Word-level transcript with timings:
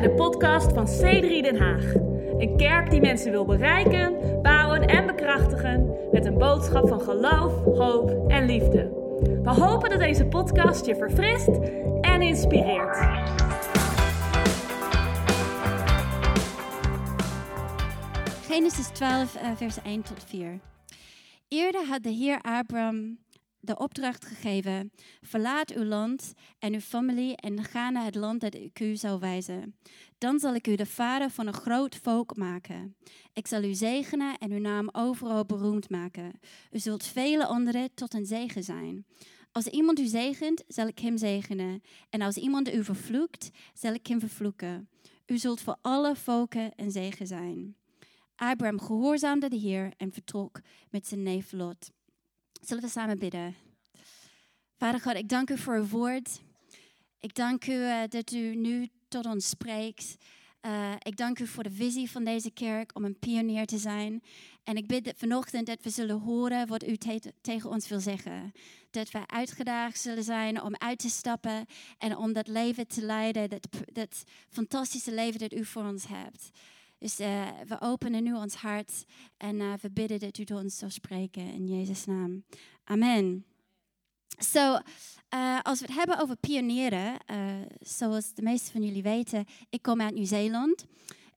bij 0.00 0.08
de 0.08 0.14
podcast 0.14 0.72
van 0.72 0.86
C3 0.86 1.42
Den 1.42 1.56
Haag. 1.56 1.94
Een 2.38 2.56
kerk 2.56 2.90
die 2.90 3.00
mensen 3.00 3.30
wil 3.30 3.44
bereiken, 3.44 4.16
bouwen 4.42 4.86
en 4.86 5.06
bekrachtigen 5.06 5.90
met 6.12 6.26
een 6.26 6.38
boodschap 6.38 6.88
van 6.88 7.00
geloof, 7.00 7.64
hoop 7.64 8.30
en 8.30 8.46
liefde. 8.46 8.82
We 9.42 9.50
hopen 9.50 9.90
dat 9.90 9.98
deze 9.98 10.26
podcast 10.26 10.86
je 10.86 10.96
verfrist 10.96 11.48
en 12.00 12.22
inspireert. 12.22 12.96
Genesis 18.46 18.86
12, 18.86 19.34
uh, 19.34 19.48
vers 19.56 19.82
1 19.82 20.02
tot 20.02 20.24
4. 20.26 20.60
Eerder 21.48 21.86
had 21.86 22.02
de 22.02 22.10
Heer 22.10 22.38
Abraham 22.42 23.18
de 23.60 23.76
opdracht 23.76 24.24
gegeven: 24.24 24.92
verlaat 25.20 25.74
uw 25.74 25.84
land 25.84 26.32
en 26.58 26.74
uw 26.74 26.80
familie 26.80 27.36
en 27.36 27.64
ga 27.64 27.90
naar 27.90 28.04
het 28.04 28.14
land 28.14 28.40
dat 28.40 28.54
ik 28.54 28.80
u 28.80 28.96
zal 28.96 29.20
wijzen. 29.20 29.76
Dan 30.18 30.38
zal 30.38 30.54
ik 30.54 30.66
u 30.66 30.74
de 30.74 30.86
vader 30.86 31.30
van 31.30 31.46
een 31.46 31.52
groot 31.52 31.96
volk 31.96 32.36
maken. 32.36 32.96
Ik 33.32 33.46
zal 33.46 33.62
u 33.62 33.74
zegenen 33.74 34.38
en 34.38 34.50
uw 34.52 34.60
naam 34.60 34.88
overal 34.92 35.44
beroemd 35.44 35.90
maken. 35.90 36.40
U 36.70 36.78
zult 36.78 37.04
vele 37.04 37.46
anderen 37.46 37.94
tot 37.94 38.14
een 38.14 38.26
zegen 38.26 38.62
zijn. 38.62 39.06
Als 39.52 39.66
iemand 39.66 39.98
u 39.98 40.06
zegent, 40.06 40.64
zal 40.68 40.86
ik 40.86 40.98
hem 40.98 41.16
zegenen. 41.16 41.82
En 42.10 42.22
als 42.22 42.36
iemand 42.36 42.74
u 42.74 42.84
vervloekt, 42.84 43.50
zal 43.74 43.92
ik 43.92 44.06
hem 44.06 44.20
vervloeken. 44.20 44.88
U 45.26 45.38
zult 45.38 45.60
voor 45.60 45.76
alle 45.82 46.16
volken 46.16 46.72
een 46.76 46.90
zegen 46.90 47.26
zijn. 47.26 47.76
Abraham 48.36 48.80
gehoorzaamde 48.80 49.48
de 49.48 49.56
Heer 49.56 49.92
en 49.96 50.12
vertrok 50.12 50.60
met 50.90 51.06
zijn 51.06 51.22
neef 51.22 51.52
Lot. 51.52 51.90
Zullen 52.60 52.82
we 52.82 52.88
samen 52.88 53.18
bidden? 53.18 53.56
Vader 54.76 55.00
God, 55.00 55.14
ik 55.14 55.28
dank 55.28 55.50
u 55.50 55.58
voor 55.58 55.74
uw 55.74 55.86
woord. 55.86 56.40
Ik 57.20 57.34
dank 57.34 57.66
u 57.66 57.72
uh, 57.72 58.02
dat 58.08 58.32
u 58.32 58.54
nu 58.54 58.88
tot 59.08 59.26
ons 59.26 59.48
spreekt. 59.48 60.16
Uh, 60.66 60.92
ik 60.98 61.16
dank 61.16 61.38
u 61.38 61.46
voor 61.46 61.62
de 61.62 61.70
visie 61.70 62.10
van 62.10 62.24
deze 62.24 62.50
kerk 62.50 62.96
om 62.96 63.04
een 63.04 63.18
pionier 63.18 63.66
te 63.66 63.78
zijn. 63.78 64.22
En 64.64 64.76
ik 64.76 64.86
bid 64.86 65.12
vanochtend 65.16 65.66
dat 65.66 65.82
we 65.82 65.90
zullen 65.90 66.20
horen 66.20 66.66
wat 66.66 66.86
u 66.86 66.96
te 66.96 67.32
tegen 67.40 67.70
ons 67.70 67.88
wil 67.88 68.00
zeggen. 68.00 68.52
Dat 68.90 69.10
we 69.10 69.26
uitgedaagd 69.26 70.00
zullen 70.00 70.24
zijn 70.24 70.62
om 70.62 70.76
uit 70.76 70.98
te 70.98 71.10
stappen 71.10 71.66
en 71.98 72.16
om 72.16 72.32
dat 72.32 72.48
leven 72.48 72.86
te 72.86 73.02
leiden, 73.02 73.48
dat, 73.48 73.68
dat 73.92 74.22
fantastische 74.48 75.12
leven 75.12 75.40
dat 75.40 75.52
u 75.52 75.64
voor 75.64 75.84
ons 75.84 76.06
hebt. 76.06 76.50
Dus 76.98 77.20
uh, 77.20 77.48
we 77.66 77.80
openen 77.80 78.22
nu 78.22 78.34
ons 78.34 78.54
hart 78.54 79.04
en 79.36 79.60
uh, 79.60 79.72
we 79.80 79.90
bidden 79.90 80.18
dat 80.18 80.38
u 80.38 80.44
tot 80.44 80.62
ons 80.62 80.78
zal 80.78 80.90
spreken 80.90 81.52
in 81.52 81.66
Jezus' 81.66 82.04
naam. 82.04 82.44
Amen. 82.84 83.44
Zo, 84.38 84.78
uh, 85.34 85.60
als 85.62 85.80
we 85.80 85.86
het 85.86 85.94
hebben 85.94 86.18
over 86.18 86.36
pionieren, 86.36 87.16
zoals 87.80 88.34
de 88.34 88.42
meesten 88.42 88.72
van 88.72 88.82
jullie 88.82 89.02
weten, 89.02 89.44
ik 89.70 89.82
kom 89.82 90.00
uit 90.00 90.14
Nieuw-Zeeland. 90.14 90.86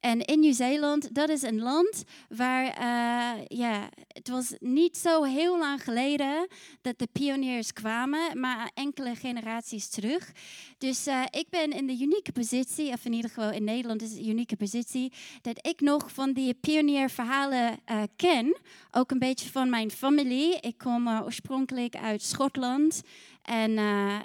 En 0.02 0.19
in 0.19 0.39
Nieuw-Zeeland, 0.39 1.13
dat 1.16 1.30
is 1.30 1.41
een 1.41 1.59
land 1.59 2.03
waar, 2.30 2.66
uh, 2.66 3.45
ja, 3.47 3.89
het 4.08 4.30
was 4.30 4.53
niet 4.59 4.97
zo 4.97 5.23
heel 5.23 5.58
lang 5.58 5.83
geleden 5.83 6.47
dat 6.81 6.99
de 6.99 7.08
pioniers 7.11 7.73
kwamen, 7.73 8.39
maar 8.39 8.71
enkele 8.73 9.16
generaties 9.16 9.89
terug. 9.89 10.31
Dus 10.77 11.08
uh, 11.08 11.23
ik 11.30 11.49
ben 11.49 11.71
in 11.71 11.88
de 11.88 11.97
unieke 11.99 12.31
positie, 12.31 12.91
of 12.91 13.05
in 13.05 13.13
ieder 13.13 13.30
geval 13.30 13.52
in 13.52 13.63
Nederland 13.63 14.02
is 14.02 14.09
het 14.09 14.19
een 14.19 14.30
unieke 14.30 14.55
positie, 14.55 15.13
dat 15.41 15.67
ik 15.67 15.81
nog 15.81 16.11
van 16.11 16.33
die 16.33 16.53
pionierverhalen 16.53 17.80
uh, 17.91 18.02
ken. 18.15 18.58
Ook 18.91 19.11
een 19.11 19.19
beetje 19.19 19.49
van 19.49 19.69
mijn 19.69 19.91
familie. 19.91 20.59
Ik 20.59 20.77
kom 20.77 21.09
oorspronkelijk 21.09 21.95
uit 21.95 22.21
Schotland 22.21 23.02
en, 23.41 23.77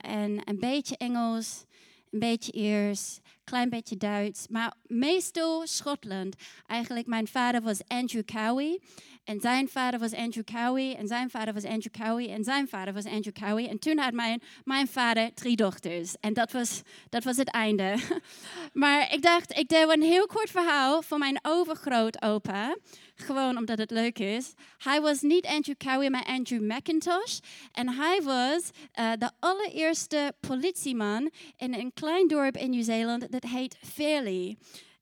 en 0.02 0.40
een 0.44 0.58
beetje 0.58 0.96
Engels, 0.96 1.64
een 2.11 2.18
beetje 2.18 2.52
Iers 2.52 3.20
klein 3.46 3.68
beetje 3.68 3.96
Duits, 3.96 4.46
maar 4.48 4.74
meestal 4.86 5.67
Schotland. 5.67 6.34
Eigenlijk, 6.67 7.07
mijn 7.07 7.29
vader 7.29 7.62
was 7.62 7.80
Andrew 7.86 8.24
Cowie. 8.24 8.80
En 9.24 9.40
zijn 9.40 9.68
vader 9.68 10.01
was 10.01 10.14
Andrew 10.14 10.45
Cowie. 10.45 10.96
En 10.96 11.07
zijn 11.07 11.30
vader 11.30 11.55
was 11.55 11.64
Andrew 11.64 11.92
Cowie. 11.92 12.30
En 12.30 12.45
zijn 12.45 12.68
vader 12.68 12.95
was 12.95 13.05
Andrew 13.05 13.33
Cowie. 13.33 13.68
En 13.68 13.79
toen 13.79 13.98
had 13.98 14.12
mijn, 14.12 14.42
mijn 14.64 14.89
vader 14.89 15.34
drie 15.34 15.57
dochters. 15.57 16.14
En 16.20 16.33
dat 16.33 16.52
was, 16.52 16.83
dat 17.08 17.24
was 17.24 17.36
het 17.36 17.51
einde. 17.51 17.96
maar 18.73 19.12
ik 19.12 19.23
dacht, 19.23 19.58
ik 19.58 19.68
deel 19.68 19.92
een 19.92 20.02
heel 20.02 20.27
kort 20.27 20.51
verhaal 20.51 21.02
van 21.02 21.18
mijn 21.18 21.39
overgrootopa. 21.42 22.77
Gewoon 23.16 23.56
omdat 23.56 23.78
het 23.78 23.90
leuk 23.90 24.18
is. 24.18 24.52
Hij 24.78 25.00
was 25.00 25.20
niet 25.20 25.46
Andrew 25.46 25.77
Cowie, 25.77 26.10
maar 26.10 26.24
Andrew 26.24 26.72
McIntosh. 26.72 27.38
En 27.72 27.88
hij 27.88 28.22
was 28.22 28.70
uh, 29.00 29.12
de 29.18 29.30
allereerste 29.38 30.34
politieman 30.40 31.30
in 31.56 31.74
een 31.74 31.92
klein 31.92 32.28
dorp 32.28 32.56
in 32.56 32.70
Nieuw-Zeeland 32.70 33.32
dat 33.32 33.42
heet 33.42 33.77
Fairley. 33.94 34.56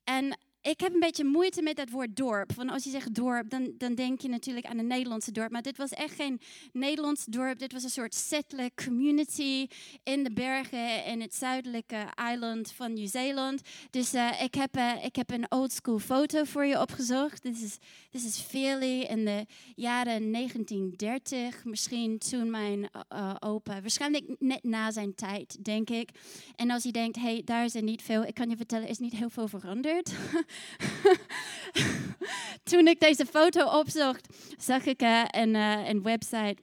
En 0.05 0.39
ik 0.65 0.81
heb 0.81 0.95
een 0.95 1.01
beetje 1.01 1.25
moeite 1.25 1.63
met 1.63 1.77
dat 1.77 1.91
woord 1.91 2.17
dorp. 2.17 2.53
Want 2.53 2.71
als 2.71 2.85
je 2.85 2.91
zegt 2.91 3.15
dorp, 3.15 3.51
dan, 3.51 3.73
dan 3.79 3.95
denk 3.95 4.21
je 4.21 4.29
natuurlijk 4.29 4.67
aan 4.67 4.79
een 4.79 4.87
Nederlandse 4.87 5.33
dorp. 5.33 5.51
Maar 5.51 5.63
dit 5.63 5.77
was 5.77 5.91
echt 5.91 6.15
geen 6.15 6.41
Nederlands 6.73 7.25
dorp. 7.25 7.59
Dit 7.59 7.73
was 7.73 7.83
een 7.83 7.91
soort 7.91 8.15
settler 8.15 8.71
community 8.85 9.67
in 10.03 10.25
de 10.25 10.33
bergen 10.33 11.05
in 11.05 11.21
het 11.21 11.35
zuidelijke 11.35 12.07
eiland 12.15 12.73
van 12.73 12.93
Nieuw-Zeeland. 12.93 13.61
Dus 13.91 14.15
uh, 14.15 14.43
ik, 14.43 14.55
heb, 14.55 14.77
uh, 14.77 15.05
ik 15.05 15.17
heb 15.17 15.31
een 15.31 15.47
oldschool 15.49 15.99
foto 15.99 16.45
voor 16.45 16.65
je 16.65 16.81
opgezocht. 16.81 17.43
Dit 17.43 17.63
is, 17.63 17.79
dit 18.11 18.25
is 18.25 18.39
Philly 18.39 19.01
in 19.01 19.25
de 19.25 19.47
jaren 19.75 20.33
1930. 20.33 21.65
Misschien 21.65 22.19
toen 22.19 22.51
mijn 22.51 22.89
uh, 23.13 23.35
opa, 23.39 23.81
waarschijnlijk 23.81 24.25
net 24.39 24.63
na 24.63 24.91
zijn 24.91 25.15
tijd, 25.15 25.65
denk 25.65 25.91
ik. 25.91 26.11
En 26.57 26.71
als 26.71 26.83
je 26.83 26.93
denkt, 26.93 27.17
hey, 27.17 27.43
daar 27.45 27.65
is 27.65 27.75
er 27.75 27.83
niet 27.83 28.03
veel. 28.03 28.25
Ik 28.25 28.35
kan 28.35 28.51
je 28.51 28.57
vertellen, 28.57 28.85
er 28.85 28.91
is 28.91 28.99
niet 28.99 29.17
heel 29.17 29.31
veel 29.31 29.49
veranderd. 29.49 30.13
Toen 32.71 32.87
ik 32.87 33.01
deze 33.01 33.27
foto 33.27 33.79
opzocht, 33.79 34.29
zag 34.59 34.85
ik 34.85 35.03
uh, 35.03 35.25
een, 35.27 35.55
uh, 35.55 35.89
een 35.89 36.03
website. 36.03 36.57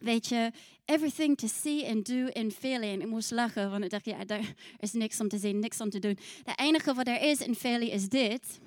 Weet 0.00 0.26
je, 0.26 0.50
everything 0.84 1.36
to 1.36 1.46
see 1.46 1.90
and 1.90 2.06
do 2.06 2.26
in 2.26 2.52
Philly. 2.52 2.88
En 2.88 3.00
ik 3.00 3.06
moest 3.06 3.30
lachen, 3.30 3.70
want 3.70 3.84
ik 3.84 3.90
dacht, 3.90 4.04
ja, 4.04 4.24
daar 4.24 4.54
is 4.78 4.92
niks 4.92 5.20
om 5.20 5.28
te 5.28 5.38
zien, 5.38 5.58
niks 5.58 5.80
om 5.80 5.90
te 5.90 5.98
doen. 5.98 6.18
Het 6.44 6.58
enige 6.58 6.94
wat 6.94 7.08
er 7.08 7.20
is 7.20 7.40
in 7.40 7.54
Philly 7.54 7.86
is 7.86 8.08
dit. 8.08 8.58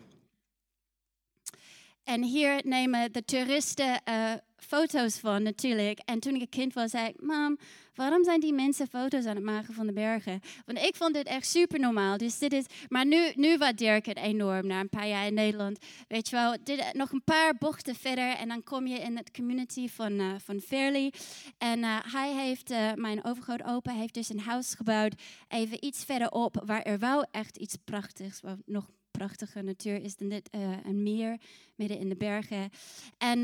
En 2.04 2.24
hier 2.24 2.62
nemen 2.64 3.12
de 3.12 3.26
toeristen 3.26 4.02
uh, 4.10 4.34
foto's 4.64 5.18
van 5.18 5.44
natuurlijk. 5.44 6.00
En 6.00 6.20
toen 6.20 6.36
ik 6.36 6.42
een 6.42 6.50
kind 6.50 6.74
was, 6.74 6.92
zei 6.92 7.08
ik, 7.08 7.22
mam, 7.22 7.58
waarom 7.96 8.24
zijn 8.24 8.40
die 8.40 8.54
mensen 8.54 8.88
foto's 8.88 9.26
aan 9.26 9.36
het 9.36 9.44
maken 9.44 9.74
van 9.74 9.88
de 9.88 9.94
bergen? 9.94 10.40
Want 10.66 10.78
ik 10.78 10.96
vond 10.96 11.14
dit 11.14 11.28
echt 11.28 11.48
super 11.48 11.80
normaal. 11.80 12.18
Dus 12.18 12.38
dit 12.38 12.54
is, 12.54 12.66
maar 12.90 13.06
nu, 13.06 13.32
nu 13.36 13.58
waardeer 13.58 13.96
ik 13.96 14.06
het 14.06 14.18
enorm 14.18 14.68
na 14.68 14.80
een 14.80 14.90
paar 14.90 15.08
jaar 15.08 15.26
in 15.26 15.34
Nederland. 15.34 15.80
Weet 16.08 16.30
je 16.30 16.36
wel, 16.36 16.58
dit, 16.64 16.94
nog 16.94 17.12
een 17.12 17.24
paar 17.24 17.56
bochten 17.58 17.96
verder 17.96 18.36
en 18.36 18.48
dan 18.48 18.64
kom 18.64 18.88
je 18.88 19.00
in 19.00 19.18
het 19.18 19.32
community 19.32 19.88
van, 19.88 20.12
uh, 20.12 20.34
van 20.38 20.60
Fairley. 20.60 21.14
En 21.58 21.80
uh, 21.80 21.98
hij 22.02 22.34
heeft, 22.34 22.72
uh, 22.72 22.94
mijn 22.94 23.24
overgrootopa 23.24 23.92
heeft 23.92 24.14
dus 24.14 24.30
een 24.30 24.40
huis 24.40 24.74
gebouwd, 24.74 25.14
even 25.48 25.86
iets 25.86 26.04
verderop, 26.04 26.62
waar 26.66 26.82
er 26.82 27.00
wel 27.00 27.26
echt 27.32 27.58
iets 27.58 27.76
prachtigs, 27.84 28.40
nog 28.66 28.90
prachtige 29.12 29.62
natuur 29.62 30.02
is 30.04 30.16
dan 30.16 30.30
dit, 30.30 30.50
een 30.84 31.04
meer 31.04 31.38
midden 31.76 31.98
in 32.00 32.10
de 32.10 32.16
bergen. 32.16 32.70
En 33.18 33.44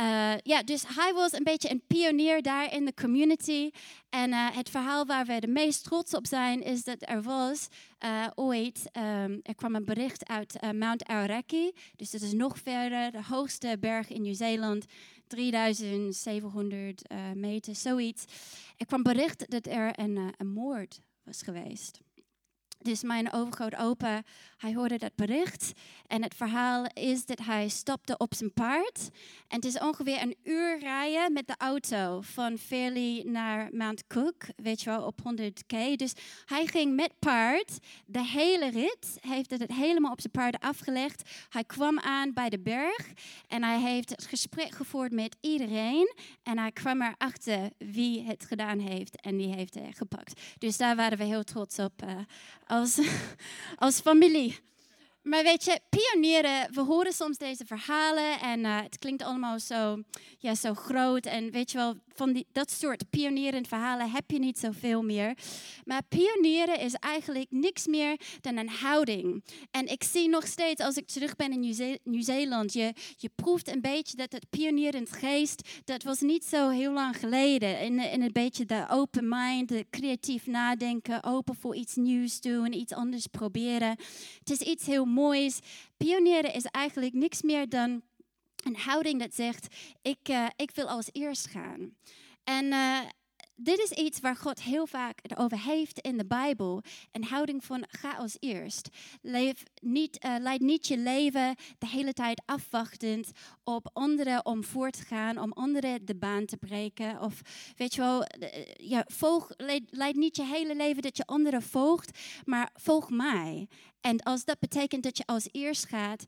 uh, 0.00 0.32
ja, 0.42 0.62
dus 0.62 0.84
hij 0.86 1.12
was 1.12 1.32
een 1.32 1.44
beetje 1.44 1.70
een 1.70 1.82
pionier 1.86 2.42
daar 2.42 2.74
in 2.74 2.84
de 2.84 2.94
community. 2.94 3.70
En 4.08 4.30
uh, 4.30 4.56
het 4.56 4.70
verhaal 4.70 5.06
waar 5.06 5.26
we 5.26 5.40
de 5.40 5.46
meest 5.46 5.84
trots 5.84 6.14
op 6.14 6.26
zijn, 6.26 6.62
is 6.62 6.84
dat 6.84 6.96
er 7.00 7.22
was 7.22 7.68
uh, 8.04 8.26
ooit, 8.34 8.90
um, 8.92 9.40
er 9.42 9.54
kwam 9.54 9.74
een 9.74 9.84
bericht 9.84 10.28
uit 10.28 10.72
Mount 10.74 11.04
Aoraki. 11.04 11.72
Dus 11.96 12.10
dat 12.10 12.20
is 12.20 12.32
nog 12.32 12.58
verder, 12.58 13.10
de 13.10 13.22
hoogste 13.28 13.76
berg 13.80 14.08
in 14.08 14.22
Nieuw-Zeeland. 14.22 14.84
3700 15.26 17.02
meter, 17.34 17.74
zoiets. 17.74 18.24
Er 18.76 18.86
kwam 18.86 19.02
bericht 19.02 19.50
dat 19.50 19.66
er 19.66 19.98
een, 19.98 20.34
een 20.36 20.52
moord 20.52 21.00
was 21.24 21.42
geweest. 21.42 22.00
Dus 22.82 23.02
mijn 23.02 23.32
overgrootopa, 23.32 24.22
hij 24.56 24.74
hoorde 24.74 24.98
dat 24.98 25.14
bericht. 25.14 25.72
En 26.06 26.22
het 26.22 26.34
verhaal 26.34 26.86
is 26.92 27.26
dat 27.26 27.38
hij 27.38 27.68
stopte 27.68 28.16
op 28.16 28.34
zijn 28.34 28.52
paard. 28.52 29.08
En 29.48 29.56
het 29.56 29.64
is 29.64 29.78
ongeveer 29.78 30.22
een 30.22 30.36
uur 30.44 30.78
rijden 30.78 31.32
met 31.32 31.46
de 31.46 31.54
auto 31.58 32.20
van 32.20 32.58
Fairley 32.58 33.22
naar 33.26 33.68
Mount 33.72 34.06
Cook, 34.06 34.42
weet 34.56 34.82
je 34.82 34.90
wel, 34.90 35.02
op 35.02 35.18
100k. 35.20 35.96
Dus 35.96 36.12
hij 36.44 36.66
ging 36.66 36.94
met 36.94 37.12
paard 37.18 37.78
de 38.06 38.24
hele 38.24 38.70
rit, 38.70 39.18
heeft 39.20 39.50
het 39.50 39.72
helemaal 39.72 40.12
op 40.12 40.20
zijn 40.20 40.32
paard 40.32 40.60
afgelegd. 40.60 41.30
Hij 41.48 41.64
kwam 41.64 41.98
aan 41.98 42.32
bij 42.32 42.48
de 42.48 42.60
berg 42.60 43.12
en 43.48 43.62
hij 43.62 43.80
heeft 43.80 44.10
het 44.10 44.26
gesprek 44.26 44.74
gevoerd 44.74 45.12
met 45.12 45.36
iedereen. 45.40 46.14
En 46.42 46.58
hij 46.58 46.72
kwam 46.72 47.02
erachter 47.02 47.70
wie 47.78 48.22
het 48.22 48.44
gedaan 48.44 48.78
heeft 48.78 49.20
en 49.20 49.36
die 49.36 49.54
heeft 49.54 49.74
hij 49.74 49.92
gepakt. 49.92 50.40
Dus 50.58 50.76
daar 50.76 50.96
waren 50.96 51.18
we 51.18 51.24
heel 51.24 51.44
trots 51.44 51.78
op. 51.78 52.02
Uh, 52.04 52.18
als, 52.70 52.98
als 53.84 54.00
familie. 54.00 54.58
maar 55.22 55.42
weet 55.42 55.64
je, 55.64 55.80
pionieren, 55.88 56.72
we 56.72 56.80
horen 56.80 57.12
soms 57.12 57.38
deze 57.38 57.64
verhalen 57.66 58.40
en 58.40 58.60
uh, 58.60 58.80
het 58.80 58.98
klinkt 58.98 59.22
allemaal 59.22 59.60
zo, 59.60 60.02
ja, 60.38 60.54
zo 60.54 60.74
groot. 60.74 61.26
En 61.26 61.50
weet 61.50 61.70
je 61.70 61.78
wel, 61.78 61.94
van 62.20 62.32
die, 62.32 62.46
dat 62.52 62.70
soort 62.70 63.10
pionierend 63.10 63.68
verhalen 63.68 64.10
heb 64.10 64.30
je 64.30 64.38
niet 64.38 64.58
zoveel 64.58 65.02
meer. 65.02 65.36
Maar 65.84 66.02
pionieren 66.08 66.80
is 66.80 66.94
eigenlijk 66.94 67.46
niks 67.50 67.86
meer 67.86 68.20
dan 68.40 68.56
een 68.56 68.68
houding. 68.68 69.44
En 69.70 69.86
ik 69.86 70.02
zie 70.04 70.28
nog 70.28 70.46
steeds, 70.46 70.82
als 70.82 70.96
ik 70.96 71.06
terug 71.06 71.36
ben 71.36 71.52
in 71.52 71.98
Nieuw-Zeeland, 72.04 72.72
je, 72.72 72.92
je 73.16 73.30
proeft 73.34 73.68
een 73.68 73.80
beetje 73.80 74.16
dat 74.16 74.32
het 74.32 74.50
pionierend 74.50 75.12
geest, 75.12 75.68
dat 75.84 76.02
was 76.02 76.20
niet 76.20 76.44
zo 76.44 76.68
heel 76.68 76.92
lang 76.92 77.16
geleden. 77.16 77.80
In, 77.80 77.98
in 77.98 78.22
een 78.22 78.32
beetje 78.32 78.64
de 78.64 78.86
open 78.90 79.28
mind, 79.28 79.68
de 79.68 79.86
creatief 79.90 80.46
nadenken, 80.46 81.24
open 81.24 81.54
voor 81.54 81.74
iets 81.74 81.94
nieuws 81.94 82.40
doen, 82.40 82.72
iets 82.72 82.92
anders 82.92 83.26
proberen. 83.26 83.96
Het 84.38 84.50
is 84.50 84.60
iets 84.60 84.86
heel 84.86 85.04
moois. 85.04 85.58
Pionieren 85.96 86.54
is 86.54 86.64
eigenlijk 86.64 87.14
niks 87.14 87.42
meer 87.42 87.68
dan 87.68 88.02
een 88.64 88.76
houding 88.76 89.20
dat 89.20 89.34
zegt: 89.34 89.74
ik, 90.02 90.28
uh, 90.28 90.46
ik 90.56 90.70
wil 90.70 90.88
als 90.88 91.08
eerst 91.12 91.46
gaan. 91.46 91.94
En 92.44 92.64
uh, 92.64 92.98
dit 93.62 93.78
is 93.78 93.90
iets 93.90 94.20
waar 94.20 94.36
God 94.36 94.62
heel 94.62 94.86
vaak 94.86 95.18
het 95.22 95.36
over 95.36 95.60
heeft 95.60 95.98
in 95.98 96.18
de 96.18 96.26
Bijbel. 96.26 96.82
Een 97.12 97.24
houding 97.24 97.64
van 97.64 97.84
ga 97.88 98.12
als 98.12 98.36
eerst. 98.38 98.88
Leef 99.22 99.62
niet, 99.82 100.24
uh, 100.24 100.34
leid 100.38 100.60
niet 100.60 100.86
je 100.86 100.98
leven 100.98 101.56
de 101.78 101.86
hele 101.86 102.12
tijd 102.12 102.42
afwachtend 102.46 103.30
op 103.64 103.90
anderen 103.92 104.46
om 104.46 104.64
voor 104.64 104.90
te 104.90 105.02
gaan, 105.02 105.38
om 105.38 105.52
anderen 105.52 106.04
de 106.04 106.16
baan 106.16 106.44
te 106.44 106.56
breken. 106.56 107.20
Of 107.20 107.40
weet 107.76 107.94
je 107.94 108.00
wel, 108.00 108.24
ja, 108.76 109.04
volg, 109.06 109.50
leid, 109.56 109.82
leid 109.90 110.16
niet 110.16 110.36
je 110.36 110.44
hele 110.44 110.76
leven 110.76 111.02
dat 111.02 111.16
je 111.16 111.26
anderen 111.26 111.62
volgt, 111.62 112.18
maar 112.44 112.70
volg 112.74 113.10
mij. 113.10 113.68
En 114.00 114.22
als 114.22 114.44
dat 114.44 114.58
betekent 114.58 115.02
dat 115.02 115.16
je 115.16 115.26
als 115.26 115.48
eerst 115.50 115.86
gaat, 115.86 116.24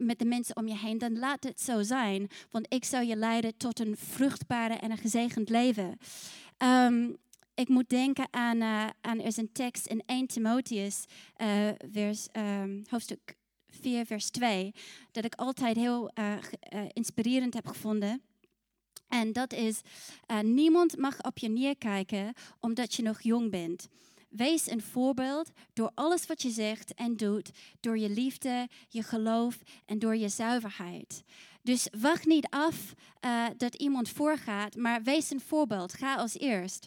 met 0.00 0.18
de 0.18 0.24
mensen 0.24 0.56
om 0.56 0.68
je 0.68 0.76
heen, 0.76 0.98
dan 0.98 1.18
laat 1.18 1.44
het 1.44 1.60
zo 1.60 1.82
zijn. 1.82 2.28
Want 2.50 2.66
ik 2.68 2.84
zou 2.84 3.04
je 3.04 3.16
leiden 3.16 3.56
tot 3.56 3.80
een 3.80 3.96
vruchtbare 3.96 4.74
en 4.74 4.90
een 4.90 4.98
gezegend 4.98 5.48
leven. 5.48 5.98
Um, 6.58 7.16
ik 7.54 7.68
moet 7.68 7.88
denken 7.88 8.28
aan, 8.30 8.56
uh, 8.56 8.86
aan 9.00 9.18
er 9.18 9.26
is 9.26 9.36
een 9.36 9.52
tekst 9.52 9.86
in 9.86 10.02
1 10.06 10.26
Timotheus, 10.26 11.04
uh, 11.36 11.68
vers, 11.90 12.28
um, 12.32 12.82
hoofdstuk 12.88 13.36
4, 13.68 14.06
vers 14.06 14.30
2, 14.30 14.74
dat 15.12 15.24
ik 15.24 15.34
altijd 15.34 15.76
heel 15.76 16.10
uh, 16.18 16.36
inspirerend 16.92 17.54
heb 17.54 17.66
gevonden. 17.66 18.22
En 19.08 19.32
dat 19.32 19.52
is, 19.52 19.80
niemand 20.42 20.96
mag 20.96 21.22
op 21.22 21.38
je 21.38 21.48
neerkijken 21.48 22.32
omdat 22.60 22.94
je 22.94 23.02
nog 23.02 23.20
jong 23.20 23.50
bent. 23.50 23.88
Wees 24.30 24.70
een 24.70 24.82
voorbeeld 24.82 25.50
door 25.72 25.90
alles 25.94 26.26
wat 26.26 26.42
je 26.42 26.50
zegt 26.50 26.94
en 26.94 27.16
doet, 27.16 27.50
door 27.80 27.98
je 27.98 28.08
liefde, 28.08 28.68
je 28.88 29.02
geloof 29.02 29.58
en 29.86 29.98
door 29.98 30.16
je 30.16 30.28
zuiverheid. 30.28 31.22
Dus 31.62 31.88
wacht 32.00 32.26
niet 32.26 32.46
af 32.50 32.94
uh, 33.24 33.46
dat 33.56 33.74
iemand 33.74 34.08
voorgaat, 34.08 34.76
maar 34.76 35.02
wees 35.02 35.30
een 35.30 35.40
voorbeeld. 35.40 35.92
Ga 35.92 36.14
als 36.14 36.38
eerst. 36.38 36.86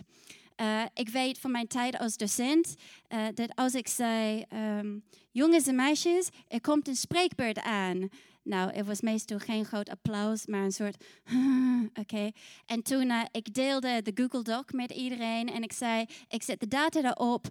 Uh, 0.61 0.81
ik 0.93 1.09
weet 1.09 1.39
van 1.39 1.51
mijn 1.51 1.67
tijd 1.67 1.97
als 1.97 2.17
docent 2.17 2.75
uh, 3.09 3.25
dat 3.33 3.55
als 3.55 3.73
ik 3.73 3.87
zei, 3.87 4.45
um, 4.53 5.03
jongens 5.31 5.67
en 5.67 5.75
meisjes, 5.75 6.29
er 6.47 6.61
komt 6.61 6.87
een 6.87 6.95
spreekbeurt 6.95 7.59
aan. 7.59 8.09
Nou, 8.43 8.71
het 8.71 8.85
was 8.85 9.01
meestal 9.01 9.39
geen 9.39 9.65
groot 9.65 9.89
applaus, 9.89 10.45
maar 10.45 10.63
een 10.63 10.71
soort, 10.71 11.03
oké. 12.01 12.31
En 12.65 12.81
toen 12.81 13.05
uh, 13.05 13.21
ik 13.31 13.53
deelde 13.53 14.01
de 14.01 14.11
Google 14.15 14.41
Doc 14.41 14.63
met 14.71 14.91
iedereen 14.91 15.49
en 15.49 15.63
ik 15.63 15.73
zei, 15.73 16.05
ik 16.27 16.43
zet 16.43 16.59
de 16.59 16.67
data 16.67 17.03
erop, 17.03 17.47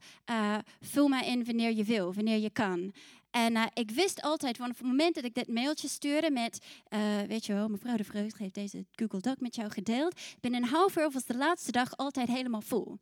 vul 0.80 1.08
maar 1.08 1.26
in 1.26 1.44
wanneer 1.44 1.72
je 1.72 1.84
wil, 1.84 2.14
wanneer 2.14 2.38
je 2.38 2.50
kan. 2.50 2.92
En 3.32 3.52
uh, 3.52 3.64
ik 3.74 3.90
wist 3.90 4.22
altijd, 4.22 4.56
vanaf 4.56 4.78
het 4.78 4.86
moment 4.86 5.14
dat 5.14 5.24
ik 5.24 5.34
dit 5.34 5.48
mailtje 5.48 5.88
stuurde 5.88 6.30
met, 6.30 6.58
uh, 6.90 7.00
weet 7.28 7.46
je 7.46 7.52
wel, 7.52 7.68
mevrouw 7.68 7.96
de 7.96 8.04
Vreugd 8.04 8.38
heeft 8.38 8.54
deze 8.54 8.84
Google 8.92 9.20
Doc 9.20 9.34
met 9.38 9.54
jou 9.54 9.70
gedeeld. 9.70 10.20
Binnen 10.40 10.62
een 10.62 10.68
half 10.68 10.96
uur 10.96 11.10
was 11.10 11.24
de 11.24 11.36
laatste 11.36 11.72
dag 11.72 11.96
altijd 11.96 12.28
helemaal 12.28 12.60
vol. 12.60 12.98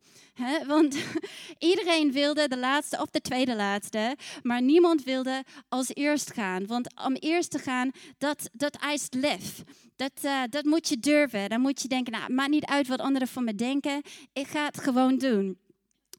Want 0.67 0.97
iedereen 1.71 2.11
wilde 2.11 2.47
de 2.47 2.57
laatste 2.57 3.01
of 3.01 3.09
de 3.09 3.21
tweede 3.21 3.55
laatste, 3.55 4.17
maar 4.41 4.61
niemand 4.61 5.03
wilde 5.03 5.43
als 5.69 5.89
eerst 5.93 6.33
gaan. 6.33 6.65
Want 6.65 7.01
om 7.05 7.13
eerst 7.13 7.51
te 7.51 7.59
gaan, 7.59 7.91
dat, 8.17 8.49
dat 8.53 8.75
eist 8.75 9.13
lef. 9.13 9.63
Dat, 9.95 10.11
uh, 10.25 10.41
dat 10.49 10.65
moet 10.65 10.89
je 10.89 10.99
durven. 10.99 11.49
Dan 11.49 11.61
moet 11.61 11.81
je 11.81 11.87
denken, 11.87 12.11
nou, 12.11 12.33
maakt 12.33 12.49
niet 12.49 12.65
uit 12.65 12.87
wat 12.87 12.99
anderen 12.99 13.27
van 13.27 13.43
me 13.43 13.55
denken. 13.55 14.01
Ik 14.33 14.47
ga 14.47 14.65
het 14.65 14.79
gewoon 14.79 15.17
doen. 15.17 15.57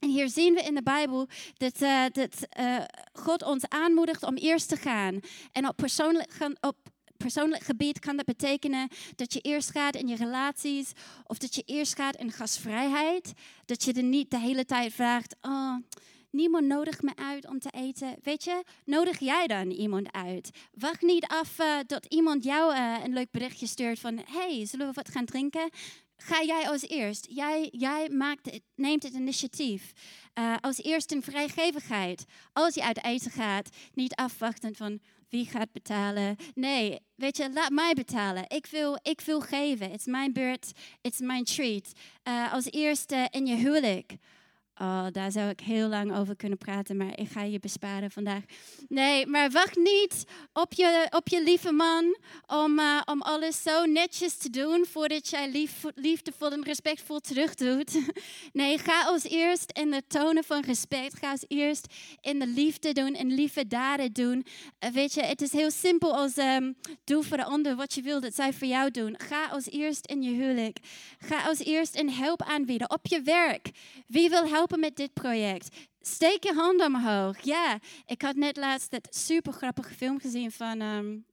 En 0.03 0.09
hier 0.09 0.29
zien 0.29 0.55
we 0.55 0.63
in 0.63 0.75
de 0.75 0.83
Bijbel 0.83 1.29
dat, 1.57 1.81
uh, 1.81 2.05
dat 2.13 2.47
uh, 2.61 2.77
God 3.13 3.43
ons 3.43 3.69
aanmoedigt 3.69 4.23
om 4.23 4.35
eerst 4.37 4.69
te 4.69 4.77
gaan. 4.77 5.21
En 5.53 5.69
op 5.69 5.77
persoonlijk, 5.77 6.33
op 6.61 6.77
persoonlijk 7.17 7.63
gebied 7.63 7.99
kan 7.99 8.17
dat 8.17 8.25
betekenen 8.25 8.89
dat 9.17 9.33
je 9.33 9.41
eerst 9.41 9.71
gaat 9.71 9.97
in 9.97 10.09
je 10.09 10.17
relaties 10.17 10.93
of 11.27 11.39
dat 11.39 11.55
je 11.55 11.63
eerst 11.67 11.95
gaat 11.95 12.17
in 12.17 12.33
gastvrijheid. 12.33 13.33
Dat 13.65 13.85
je 13.85 13.93
er 13.93 14.03
niet 14.03 14.31
de 14.31 14.39
hele 14.39 14.65
tijd 14.65 14.93
vraagt, 14.93 15.37
oh, 15.41 15.77
niemand 16.31 16.67
nodigt 16.67 17.03
me 17.03 17.13
uit 17.17 17.49
om 17.49 17.59
te 17.59 17.71
eten. 17.71 18.17
Weet 18.23 18.45
je, 18.45 18.63
nodig 18.85 19.19
jij 19.19 19.47
dan 19.47 19.71
iemand 19.71 20.13
uit? 20.13 20.51
Wacht 20.73 21.03
niet 21.03 21.27
af 21.27 21.59
uh, 21.59 21.79
tot 21.79 22.07
iemand 22.07 22.45
jou 22.45 22.77
een 22.77 23.13
leuk 23.13 23.31
berichtje 23.31 23.67
stuurt 23.67 23.99
van, 23.99 24.21
hey, 24.25 24.67
zullen 24.67 24.87
we 24.87 24.93
wat 24.93 25.09
gaan 25.09 25.25
drinken? 25.25 25.71
Ga 26.25 26.43
jij 26.43 26.69
als 26.69 26.89
eerst. 26.89 27.27
Jij, 27.31 27.69
jij 27.73 28.09
maakt 28.09 28.51
het, 28.51 28.63
neemt 28.75 29.03
het 29.03 29.13
initiatief. 29.13 29.93
Uh, 30.39 30.55
als 30.61 30.83
eerst 30.83 31.13
een 31.13 31.23
vrijgevigheid. 31.23 32.25
Als 32.53 32.75
je 32.75 32.85
uit 32.85 33.05
eten 33.05 33.31
gaat, 33.31 33.69
niet 33.95 34.15
afwachten 34.15 34.75
van 34.75 35.01
wie 35.29 35.47
gaat 35.47 35.73
betalen. 35.73 36.37
Nee, 36.55 37.01
weet 37.15 37.37
je, 37.37 37.53
laat 37.53 37.71
mij 37.71 37.93
betalen. 37.95 38.45
Ik 38.49 38.67
wil, 38.67 38.99
ik 39.03 39.21
wil 39.21 39.41
geven. 39.41 39.91
Het 39.91 40.01
is 40.01 40.07
mijn 40.07 40.33
beurt, 40.33 40.73
het 41.01 41.13
is 41.13 41.21
mijn 41.21 41.45
treat. 41.45 41.93
Uh, 42.29 42.53
als 42.53 42.65
eerste 42.71 43.29
in 43.31 43.47
je 43.47 43.55
huwelijk. 43.55 44.17
Oh, 44.83 45.07
daar 45.13 45.33
zou 45.33 45.49
ik 45.49 45.61
heel 45.61 45.89
lang 45.89 46.17
over 46.17 46.37
kunnen 46.37 46.59
praten, 46.59 46.97
maar 46.97 47.19
ik 47.19 47.29
ga 47.29 47.43
je 47.43 47.59
besparen 47.59 48.11
vandaag. 48.11 48.43
Nee, 48.89 49.27
maar 49.27 49.51
wacht 49.51 49.77
niet 49.77 50.25
op 50.53 50.73
je, 50.73 51.07
op 51.11 51.29
je 51.29 51.43
lieve 51.43 51.73
man 51.73 52.17
om, 52.47 52.79
uh, 52.79 53.01
om 53.05 53.23
alles 53.23 53.63
zo 53.63 53.85
netjes 53.85 54.37
te 54.37 54.51
doen 54.51 54.87
voordat 54.87 55.29
jij 55.29 55.51
lief, 55.51 55.85
liefdevol 55.95 56.51
en 56.51 56.65
respectvol 56.65 57.21
terug 57.21 57.55
doet. 57.55 57.91
Nee, 58.53 58.79
ga 58.79 59.05
als 59.05 59.23
eerst 59.23 59.73
in 59.73 59.91
de 59.91 60.03
tonen 60.07 60.45
van 60.45 60.63
respect. 60.63 61.19
Ga 61.19 61.31
als 61.31 61.45
eerst 61.49 61.87
in 62.21 62.39
de 62.39 62.47
liefde 62.47 62.93
doen 62.93 63.15
en 63.15 63.35
lieve 63.35 63.67
daden 63.67 64.13
doen. 64.13 64.47
Uh, 64.85 64.91
weet 64.91 65.15
je, 65.15 65.23
het 65.23 65.41
is 65.41 65.53
heel 65.53 65.71
simpel 65.71 66.15
als 66.17 66.37
um, 66.37 66.77
doe 67.05 67.23
voor 67.23 67.37
de 67.37 67.45
ander 67.45 67.77
wat 67.77 67.95
je 67.95 68.03
wil 68.03 68.21
dat 68.21 68.35
zij 68.35 68.53
voor 68.53 68.69
jou 68.69 68.91
doen. 68.91 69.15
Ga 69.19 69.47
als 69.47 69.71
eerst 69.71 70.07
in 70.07 70.23
je 70.23 70.31
huwelijk. 70.31 70.79
Ga 71.19 71.47
als 71.47 71.59
eerst 71.59 71.95
in 71.95 72.11
hulp 72.11 72.43
aanbieden 72.43 72.91
op 72.91 73.07
je 73.07 73.23
werk. 73.23 73.71
Wie 74.07 74.31
wil 74.31 74.49
helpen? 74.49 74.72
Met 74.81 74.97
dit 74.97 75.13
project. 75.13 75.77
Steek 76.01 76.43
je 76.45 76.53
hand 76.55 76.85
omhoog. 76.85 77.41
Ja, 77.41 77.79
ik 78.07 78.23
had 78.23 78.37
net 78.37 78.57
laatst 78.57 78.91
dat 78.91 79.09
super 79.11 79.53
grappige 79.53 79.95
film 79.95 80.21
gezien 80.21 80.51
van, 80.51 80.81
um, 80.81 81.25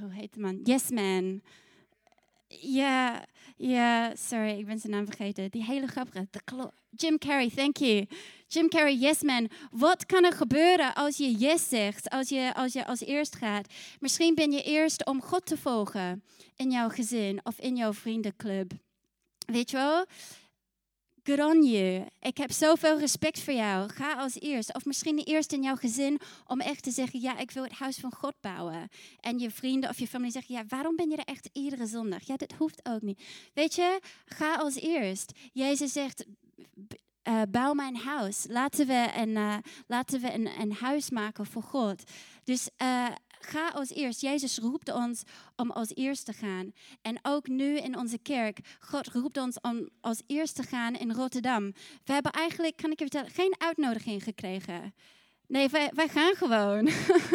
hoe 0.00 0.12
heet 0.12 0.34
de 0.34 0.40
man? 0.40 0.60
Yes 0.62 0.90
Man. 0.90 1.40
Ja, 2.60 3.24
ja, 3.56 4.12
sorry, 4.16 4.58
ik 4.58 4.66
ben 4.66 4.78
zijn 4.78 4.92
naam 4.92 5.06
vergeten. 5.06 5.50
Die 5.50 5.64
hele 5.64 5.86
grappige, 5.86 6.28
Jim 6.90 7.18
Carrey, 7.18 7.50
thank 7.50 7.76
you. 7.76 8.06
Jim 8.46 8.68
Carrey, 8.68 8.94
yes 8.94 9.22
man. 9.22 9.48
Wat 9.70 10.06
kan 10.06 10.24
er 10.24 10.32
gebeuren 10.32 10.94
als 10.94 11.16
je 11.16 11.34
yes 11.36 11.68
zegt, 11.68 12.10
als 12.10 12.28
je 12.28 12.54
als, 12.54 12.72
je 12.72 12.86
als 12.86 13.00
eerst 13.00 13.36
gaat? 13.36 13.72
Misschien 14.00 14.34
ben 14.34 14.52
je 14.52 14.62
eerst 14.62 15.06
om 15.06 15.22
God 15.22 15.46
te 15.46 15.56
volgen 15.56 16.22
in 16.56 16.70
jouw 16.70 16.88
gezin 16.88 17.40
of 17.42 17.58
in 17.58 17.76
jouw 17.76 17.92
vriendenclub. 17.92 18.72
Weet 19.46 19.70
je 19.70 19.76
wel? 19.76 20.06
Good 21.24 21.38
on 21.38 21.62
you. 21.62 22.06
Ik 22.20 22.36
heb 22.36 22.52
zoveel 22.52 22.98
respect 22.98 23.40
voor 23.40 23.54
jou. 23.54 23.88
Ga 23.88 24.14
als 24.14 24.40
eerst. 24.40 24.74
Of 24.74 24.84
misschien 24.84 25.18
eerst 25.18 25.52
in 25.52 25.62
jouw 25.62 25.76
gezin 25.76 26.20
om 26.46 26.60
echt 26.60 26.82
te 26.82 26.90
zeggen, 26.90 27.20
ja, 27.20 27.38
ik 27.38 27.50
wil 27.50 27.62
het 27.62 27.72
huis 27.72 27.96
van 27.96 28.12
God 28.12 28.34
bouwen. 28.40 28.88
En 29.20 29.38
je 29.38 29.50
vrienden 29.50 29.90
of 29.90 29.98
je 29.98 30.08
familie 30.08 30.32
zeggen, 30.32 30.54
ja, 30.54 30.64
waarom 30.68 30.96
ben 30.96 31.10
je 31.10 31.16
er 31.16 31.24
echt 31.24 31.48
iedere 31.52 31.86
zondag? 31.86 32.26
Ja, 32.26 32.36
dat 32.36 32.52
hoeft 32.52 32.88
ook 32.88 33.02
niet. 33.02 33.22
Weet 33.54 33.74
je, 33.74 34.00
ga 34.24 34.54
als 34.54 34.74
eerst. 34.74 35.32
Jezus 35.52 35.92
zegt, 35.92 36.24
uh, 37.28 37.42
bouw 37.48 37.72
mijn 37.72 37.96
huis. 37.96 38.44
Laten 38.48 38.86
we 38.86 39.10
een, 39.16 39.30
uh, 39.30 39.56
laten 39.86 40.20
we 40.20 40.32
een, 40.32 40.48
een 40.60 40.72
huis 40.72 41.10
maken 41.10 41.46
voor 41.46 41.62
God. 41.62 42.02
Dus 42.44 42.68
uh, 42.82 43.06
ga 43.46 43.68
als 43.68 43.90
eerst. 43.90 44.20
Jezus 44.20 44.58
roept 44.58 44.92
ons 44.92 45.22
om 45.56 45.70
als 45.70 45.94
eerst 45.94 46.24
te 46.24 46.32
gaan. 46.32 46.72
En 47.02 47.18
ook 47.22 47.48
nu 47.48 47.78
in 47.78 47.98
onze 47.98 48.18
kerk, 48.18 48.58
God 48.80 49.08
roept 49.08 49.36
ons 49.36 49.60
om 49.60 49.88
als 50.00 50.22
eerst 50.26 50.54
te 50.54 50.62
gaan 50.62 50.94
in 50.94 51.12
Rotterdam. 51.12 51.72
We 52.04 52.12
hebben 52.12 52.32
eigenlijk, 52.32 52.76
kan 52.76 52.90
ik 52.90 52.98
je 52.98 53.04
vertellen, 53.04 53.30
geen 53.30 53.54
uitnodiging 53.58 54.22
gekregen. 54.22 54.94
Nee, 55.52 55.68
wij, 55.68 55.90
wij 55.94 56.08
gaan 56.08 56.34
gewoon. 56.34 56.84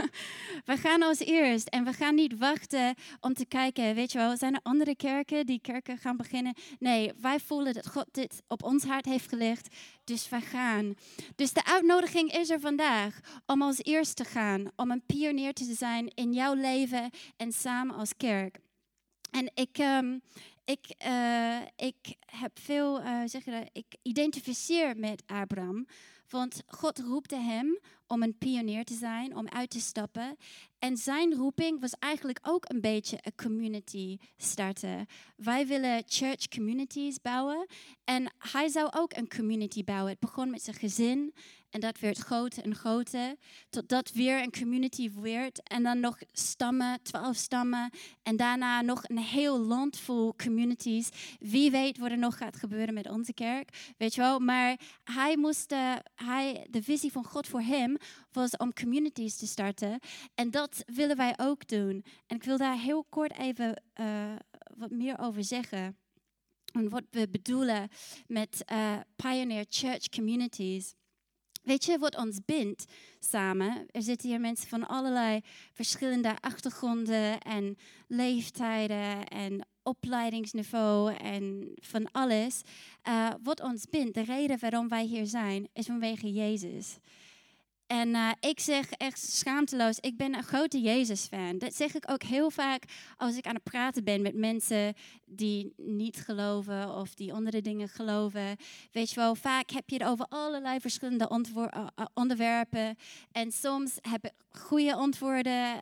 we 0.70 0.78
gaan 0.78 1.02
als 1.02 1.20
eerst 1.20 1.68
en 1.68 1.84
we 1.84 1.94
gaan 1.94 2.16
niet 2.16 2.38
wachten 2.38 2.96
om 3.20 3.34
te 3.34 3.46
kijken, 3.46 3.96
weet 3.96 4.12
je 4.12 4.18
wel, 4.18 4.38
zijn 4.38 4.54
er 4.54 4.60
andere 4.64 4.96
kerken 4.96 5.46
die 5.46 5.62
kerken 5.62 5.98
gaan 5.98 6.18
beginnen? 6.18 6.54
Nee, 6.80 7.12
wij 7.22 7.40
voelen 7.40 7.74
dat 7.74 7.88
God 7.88 8.06
dit 8.12 8.44
op 8.48 8.64
ons 8.64 8.84
hart 8.84 9.06
heeft 9.06 9.30
gelegd, 9.30 9.76
dus 10.04 10.30
wij 10.30 10.42
gaan. 10.42 10.94
Dus 11.36 11.54
de 11.54 11.66
uitnodiging 11.66 12.32
is 12.32 12.50
er 12.50 12.60
vandaag 12.60 13.20
om 13.46 13.62
als 13.62 13.84
eerst 13.84 14.16
te 14.16 14.26
gaan, 14.26 14.72
om 14.76 14.92
een 14.92 15.06
pionier 15.06 15.54
te 15.54 15.74
zijn 15.74 16.08
in 16.14 16.34
jouw 16.34 16.54
leven 16.54 17.10
en 17.36 17.52
samen 17.52 17.96
als 17.96 18.18
kerk. 18.18 18.58
En 19.32 19.52
ik, 19.54 19.78
um, 19.78 20.22
ik, 20.66 20.96
uh, 21.08 21.58
ik 21.76 22.16
heb 22.26 22.60
veel, 22.60 23.02
uh, 23.02 23.22
zeg 23.26 23.46
je 23.46 23.52
dat, 23.52 23.70
ik 23.72 23.86
identificeer 24.02 24.98
met 24.98 25.24
Abraham. 25.26 25.86
Want 26.30 26.64
God 26.68 27.00
roepte 27.00 27.36
hem 27.36 27.80
om 28.08 28.24
een 28.24 28.38
pionier 28.38 28.84
te 28.84 28.94
zijn, 28.94 29.36
om 29.36 29.48
uit 29.48 29.70
te 29.70 29.80
stappen. 29.80 30.38
En 30.80 30.98
zijn 30.98 31.34
roeping 31.34 31.80
was 31.80 31.94
eigenlijk 32.00 32.40
ook 32.42 32.70
een 32.70 32.82
beetje 32.82 33.18
een 33.22 33.36
community 33.36 34.18
starten. 34.38 35.06
Wij 35.36 35.68
willen 35.68 36.04
church 36.06 36.48
communities 36.48 37.22
bouwen. 37.22 37.66
En 38.04 38.32
hij 38.38 38.68
zou 38.68 38.90
ook 38.96 39.18
een 39.18 39.28
community 39.28 39.84
bouwen. 39.84 40.12
Het 40.12 40.20
begon 40.20 40.50
met 40.50 40.64
zijn 40.64 40.76
gezin. 40.76 41.34
En 41.78 41.84
dat 41.84 42.00
werd 42.00 42.18
groter 42.18 42.64
en 42.64 42.76
groter, 42.76 43.36
totdat 43.70 44.12
weer 44.12 44.42
een 44.42 44.52
community 44.52 45.12
werd. 45.14 45.64
En 45.64 45.84
dan 45.84 46.00
nog 46.00 46.18
stammen, 46.32 47.02
twaalf 47.02 47.36
stammen. 47.36 47.90
En 48.24 48.36
daarna 48.36 48.82
nog 48.82 49.10
een 49.10 49.18
heel 49.18 49.60
land 49.60 50.00
vol 50.00 50.36
communities. 50.36 51.10
Wie 51.40 51.72
weet 51.72 51.98
wat 51.98 52.12
er 52.12 52.18
nog 52.18 52.38
gaat 52.38 52.56
gebeuren 52.56 52.94
met 52.94 53.10
onze 53.10 53.34
kerk, 53.34 53.94
weet 53.98 54.16
je 54.16 54.22
wel. 54.22 54.40
Maar 54.40 54.80
hij 55.04 55.38
moest, 55.38 55.72
uh, 55.72 55.96
hij, 56.16 56.68
de 56.70 56.84
visie 56.84 57.12
van 57.12 57.24
God 57.24 57.48
voor 57.48 57.62
hem 57.62 57.98
was 58.32 58.58
om 58.58 58.74
communities 58.74 59.36
te 59.36 59.48
starten. 59.48 60.00
En 60.36 60.52
dat 60.52 60.84
willen 60.86 61.18
wij 61.18 61.34
ook 61.38 61.68
doen. 61.68 62.06
En 62.28 62.36
ik 62.36 62.44
wil 62.44 62.58
daar 62.58 62.80
heel 62.80 63.06
kort 63.10 63.38
even 63.38 63.84
uh, 64.00 64.36
wat 64.78 64.92
meer 64.92 65.20
over 65.20 65.44
zeggen. 65.44 65.98
En 66.74 66.90
wat 66.90 67.04
we 67.10 67.30
bedoelen 67.30 67.90
met 68.28 68.64
uh, 68.72 69.00
Pioneer 69.16 69.66
Church 69.70 70.10
Communities. 70.10 70.96
Weet 71.68 71.86
je 71.86 71.98
wat 71.98 72.18
ons 72.18 72.40
bindt 72.46 72.86
samen? 73.20 73.86
Er 73.92 74.02
zitten 74.02 74.30
hier 74.30 74.40
mensen 74.40 74.68
van 74.68 74.88
allerlei 74.88 75.42
verschillende 75.74 76.36
achtergronden 76.42 77.42
en 77.42 77.78
leeftijden 78.08 79.28
en 79.28 79.68
opleidingsniveau 79.84 81.14
en 81.14 81.72
van 81.76 82.12
alles. 82.12 82.62
Uh, 83.08 83.30
wat 83.44 83.62
ons 83.62 83.86
bindt, 83.90 84.14
de 84.14 84.24
reden 84.24 84.60
waarom 84.60 84.88
wij 84.88 85.04
hier 85.04 85.26
zijn, 85.26 85.68
is 85.74 85.86
vanwege 85.86 86.32
Jezus. 86.32 86.98
En 87.88 88.10
uh, 88.10 88.32
ik 88.39 88.60
zeg 88.60 88.91
echt 88.91 89.20
schaamteloos, 89.20 90.00
ik 90.00 90.17
ben 90.17 90.36
een 90.36 90.44
grote 90.44 90.82
Jezus-fan. 90.82 91.58
Dat 91.58 91.75
zeg 91.75 91.96
ik 91.96 92.12
ook 92.12 92.24
heel 92.24 92.51
vaak 92.51 92.84
als 93.17 93.38
ik 93.38 93.48
aan 93.48 93.53
het 93.53 93.63
praten 93.63 94.03
ben 94.03 94.22
met 94.22 94.36
mensen 94.36 94.94
die 95.25 95.74
niet 95.77 96.17
geloven 96.17 96.96
of 96.96 97.13
die 97.13 97.34
andere 97.34 97.62
dingen 97.62 97.89
geloven. 97.89 98.56
Weet 98.91 99.10
je 99.10 99.15
wel, 99.15 99.36
vaak 99.36 99.70
heb 99.70 99.89
je 99.89 99.98
het 99.98 100.08
over 100.08 100.25
allerlei 100.29 100.79
verschillende 100.79 101.46
uh, 101.56 101.88
onderwerpen. 102.13 102.96
En 103.32 103.51
soms 103.51 103.98
heb 104.01 104.25
ik 104.25 104.34
goede 104.51 104.96
antwoorden 104.96 105.79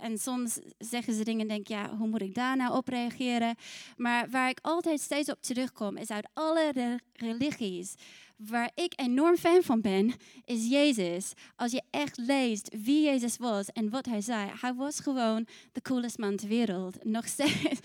en 0.00 0.18
soms 0.18 0.58
zeggen 0.78 1.14
ze 1.14 1.24
dingen 1.24 1.40
en 1.40 1.48
denk 1.48 1.68
ja, 1.68 1.96
hoe 1.96 2.08
moet 2.08 2.22
ik 2.22 2.34
daar 2.34 2.56
nou 2.56 2.76
op 2.76 2.88
reageren? 2.88 3.54
Maar 3.96 4.30
waar 4.30 4.48
ik 4.48 4.58
altijd 4.62 5.00
steeds 5.00 5.30
op 5.30 5.42
terugkom 5.42 5.96
is 5.96 6.10
uit 6.10 6.28
alle 6.34 7.00
religies 7.12 7.94
waar 8.38 8.70
ik 8.74 8.92
enorm 8.96 9.36
fan 9.36 9.62
van 9.62 9.80
ben, 9.80 10.14
is 10.44 10.68
Jezus. 10.68 11.32
Als 11.56 11.72
je 11.72 11.82
echt 11.90 12.16
leest 12.16 12.76
wie 12.82 13.04
Jezus 13.04 13.36
was 13.36 13.72
en 13.72 13.90
wat 13.90 14.06
hij 14.06 14.20
zei, 14.20 14.50
hij 14.60 14.74
was 14.74 15.00
gewoon 15.00 15.46
de 15.72 15.82
coolest 15.82 16.18
man 16.18 16.36
ter 16.36 16.48
wereld. 16.48 17.04
Nog 17.04 17.26
steeds. 17.36 17.80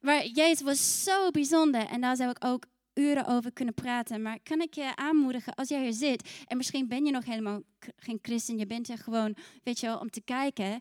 maar 0.00 0.26
Jezus 0.26 0.62
was 0.62 1.04
zo 1.04 1.30
bijzonder 1.30 1.86
en 1.86 2.00
daar 2.00 2.16
zou 2.16 2.30
ik 2.30 2.44
ook 2.44 2.66
uren 2.94 3.26
over 3.26 3.52
kunnen 3.52 3.74
praten. 3.74 4.22
Maar 4.22 4.38
kan 4.42 4.60
ik 4.60 4.74
je 4.74 4.96
aanmoedigen 4.96 5.54
als 5.54 5.68
jij 5.68 5.82
hier 5.82 5.92
zit 5.92 6.44
en 6.46 6.56
misschien 6.56 6.88
ben 6.88 7.04
je 7.04 7.10
nog 7.10 7.24
helemaal 7.24 7.62
geen 7.96 8.18
christen, 8.22 8.58
je 8.58 8.66
bent 8.66 8.88
er 8.88 8.98
gewoon, 8.98 9.36
weet 9.62 9.80
je 9.80 9.86
wel, 9.86 9.98
om 9.98 10.10
te 10.10 10.22
kijken 10.22 10.80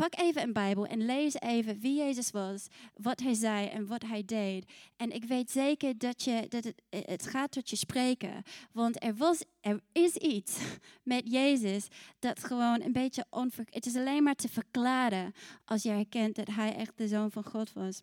pak 0.00 0.18
even 0.18 0.42
een 0.42 0.52
Bijbel 0.52 0.86
en 0.86 1.04
lees 1.04 1.34
even 1.34 1.80
wie 1.80 1.96
Jezus 1.96 2.30
was, 2.30 2.66
wat 2.94 3.20
hij 3.20 3.34
zei 3.34 3.66
en 3.66 3.86
wat 3.86 4.02
hij 4.02 4.24
deed. 4.24 4.72
En 4.96 5.10
ik 5.10 5.24
weet 5.24 5.50
zeker 5.50 5.98
dat, 5.98 6.22
je, 6.22 6.46
dat 6.48 6.64
het, 6.64 6.82
het 6.90 7.26
gaat 7.26 7.50
tot 7.50 7.70
je 7.70 7.76
spreken. 7.76 8.42
Want 8.72 9.02
er, 9.02 9.14
was, 9.14 9.42
er 9.60 9.80
is 9.92 10.16
iets 10.16 10.58
met 11.02 11.22
Jezus 11.32 11.88
dat 12.18 12.44
gewoon 12.44 12.82
een 12.82 12.92
beetje 12.92 13.24
onver... 13.30 13.64
Het 13.70 13.86
is 13.86 13.96
alleen 13.96 14.22
maar 14.22 14.34
te 14.34 14.48
verklaren 14.48 15.32
als 15.64 15.82
je 15.82 15.90
herkent 15.90 16.36
dat 16.36 16.48
hij 16.48 16.76
echt 16.76 16.96
de 16.96 17.08
Zoon 17.08 17.30
van 17.30 17.44
God 17.44 17.72
was. 17.72 18.02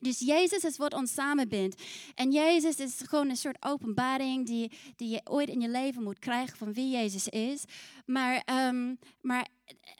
Dus 0.00 0.18
Jezus 0.18 0.64
is 0.64 0.76
wat 0.76 0.94
ons 0.94 1.12
samenbindt. 1.12 1.82
En 2.14 2.32
Jezus 2.32 2.76
is 2.76 3.00
gewoon 3.06 3.28
een 3.28 3.36
soort 3.36 3.56
openbaring 3.60 4.46
die, 4.46 4.72
die 4.96 5.08
je 5.08 5.20
ooit 5.24 5.48
in 5.48 5.60
je 5.60 5.68
leven 5.68 6.02
moet 6.02 6.18
krijgen 6.18 6.56
van 6.56 6.72
wie 6.72 6.90
Jezus 6.90 7.28
is. 7.28 7.64
Maar, 8.06 8.42
um, 8.68 8.98
maar 9.20 9.48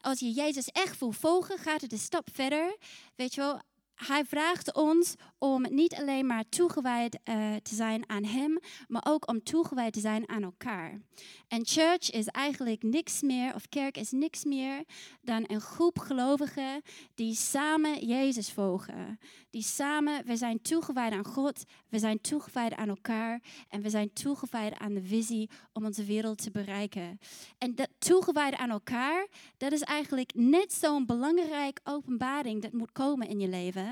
als 0.00 0.18
je 0.18 0.30
Jezus 0.30 0.66
echt 0.66 0.98
wil 0.98 1.12
volgen, 1.12 1.58
gaat 1.58 1.80
het 1.80 1.92
een 1.92 1.98
stap 1.98 2.28
verder. 2.32 2.76
Weet 3.16 3.34
je 3.34 3.40
wel, 3.40 3.60
hij 4.06 4.24
vraagt 4.24 4.74
ons 4.74 5.14
om 5.38 5.66
niet 5.70 5.94
alleen 5.94 6.26
maar 6.26 6.48
toegewijd 6.48 7.18
uh, 7.24 7.54
te 7.62 7.74
zijn 7.74 8.08
aan 8.08 8.24
Hem, 8.24 8.58
maar 8.88 9.04
ook 9.06 9.28
om 9.28 9.42
toegewijd 9.42 9.92
te 9.92 10.00
zijn 10.00 10.28
aan 10.28 10.42
elkaar. 10.42 11.00
En 11.48 11.66
church 11.66 12.10
is 12.10 12.26
eigenlijk 12.26 12.82
niks 12.82 13.20
meer, 13.20 13.54
of 13.54 13.68
kerk 13.68 13.96
is 13.96 14.10
niks 14.10 14.44
meer 14.44 14.84
dan 15.22 15.44
een 15.46 15.60
groep 15.60 15.98
gelovigen 15.98 16.82
die 17.14 17.34
samen 17.34 18.06
Jezus 18.06 18.52
volgen. 18.52 19.18
Die 19.50 19.62
samen, 19.62 20.26
we 20.26 20.36
zijn 20.36 20.62
toegewijd 20.62 21.12
aan 21.12 21.24
God, 21.24 21.64
we 21.88 21.98
zijn 21.98 22.20
toegewijd 22.20 22.74
aan 22.74 22.88
elkaar 22.88 23.42
en 23.68 23.82
we 23.82 23.90
zijn 23.90 24.12
toegewijd 24.12 24.78
aan 24.78 24.94
de 24.94 25.02
visie 25.04 25.50
om 25.72 25.84
onze 25.84 26.04
wereld 26.04 26.42
te 26.42 26.50
bereiken. 26.50 27.18
En 27.58 27.74
dat 27.74 27.88
toegewijd 27.98 28.56
aan 28.56 28.70
elkaar, 28.70 29.26
dat 29.56 29.72
is 29.72 29.82
eigenlijk 29.82 30.34
net 30.34 30.72
zo'n 30.72 31.06
belangrijk 31.06 31.80
openbaring 31.84 32.62
dat 32.62 32.72
moet 32.72 32.92
komen 32.92 33.28
in 33.28 33.40
je 33.40 33.48
leven 33.48 33.89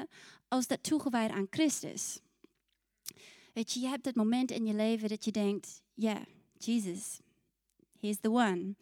als 0.49 0.67
dat 0.67 0.83
toegewijd 0.83 1.31
aan 1.31 1.47
Christus. 1.51 2.21
Weet 3.53 3.73
je, 3.73 3.81
je 3.81 3.89
hebt 3.89 4.05
het 4.05 4.15
moment 4.15 4.51
in 4.51 4.67
je 4.67 4.75
leven 4.75 5.09
dat 5.09 5.25
je 5.25 5.31
denkt, 5.31 5.83
ja, 5.95 6.13
yeah, 6.13 6.25
Jesus, 6.59 7.21
he's 8.01 8.21
the 8.21 8.31
one. 8.31 8.75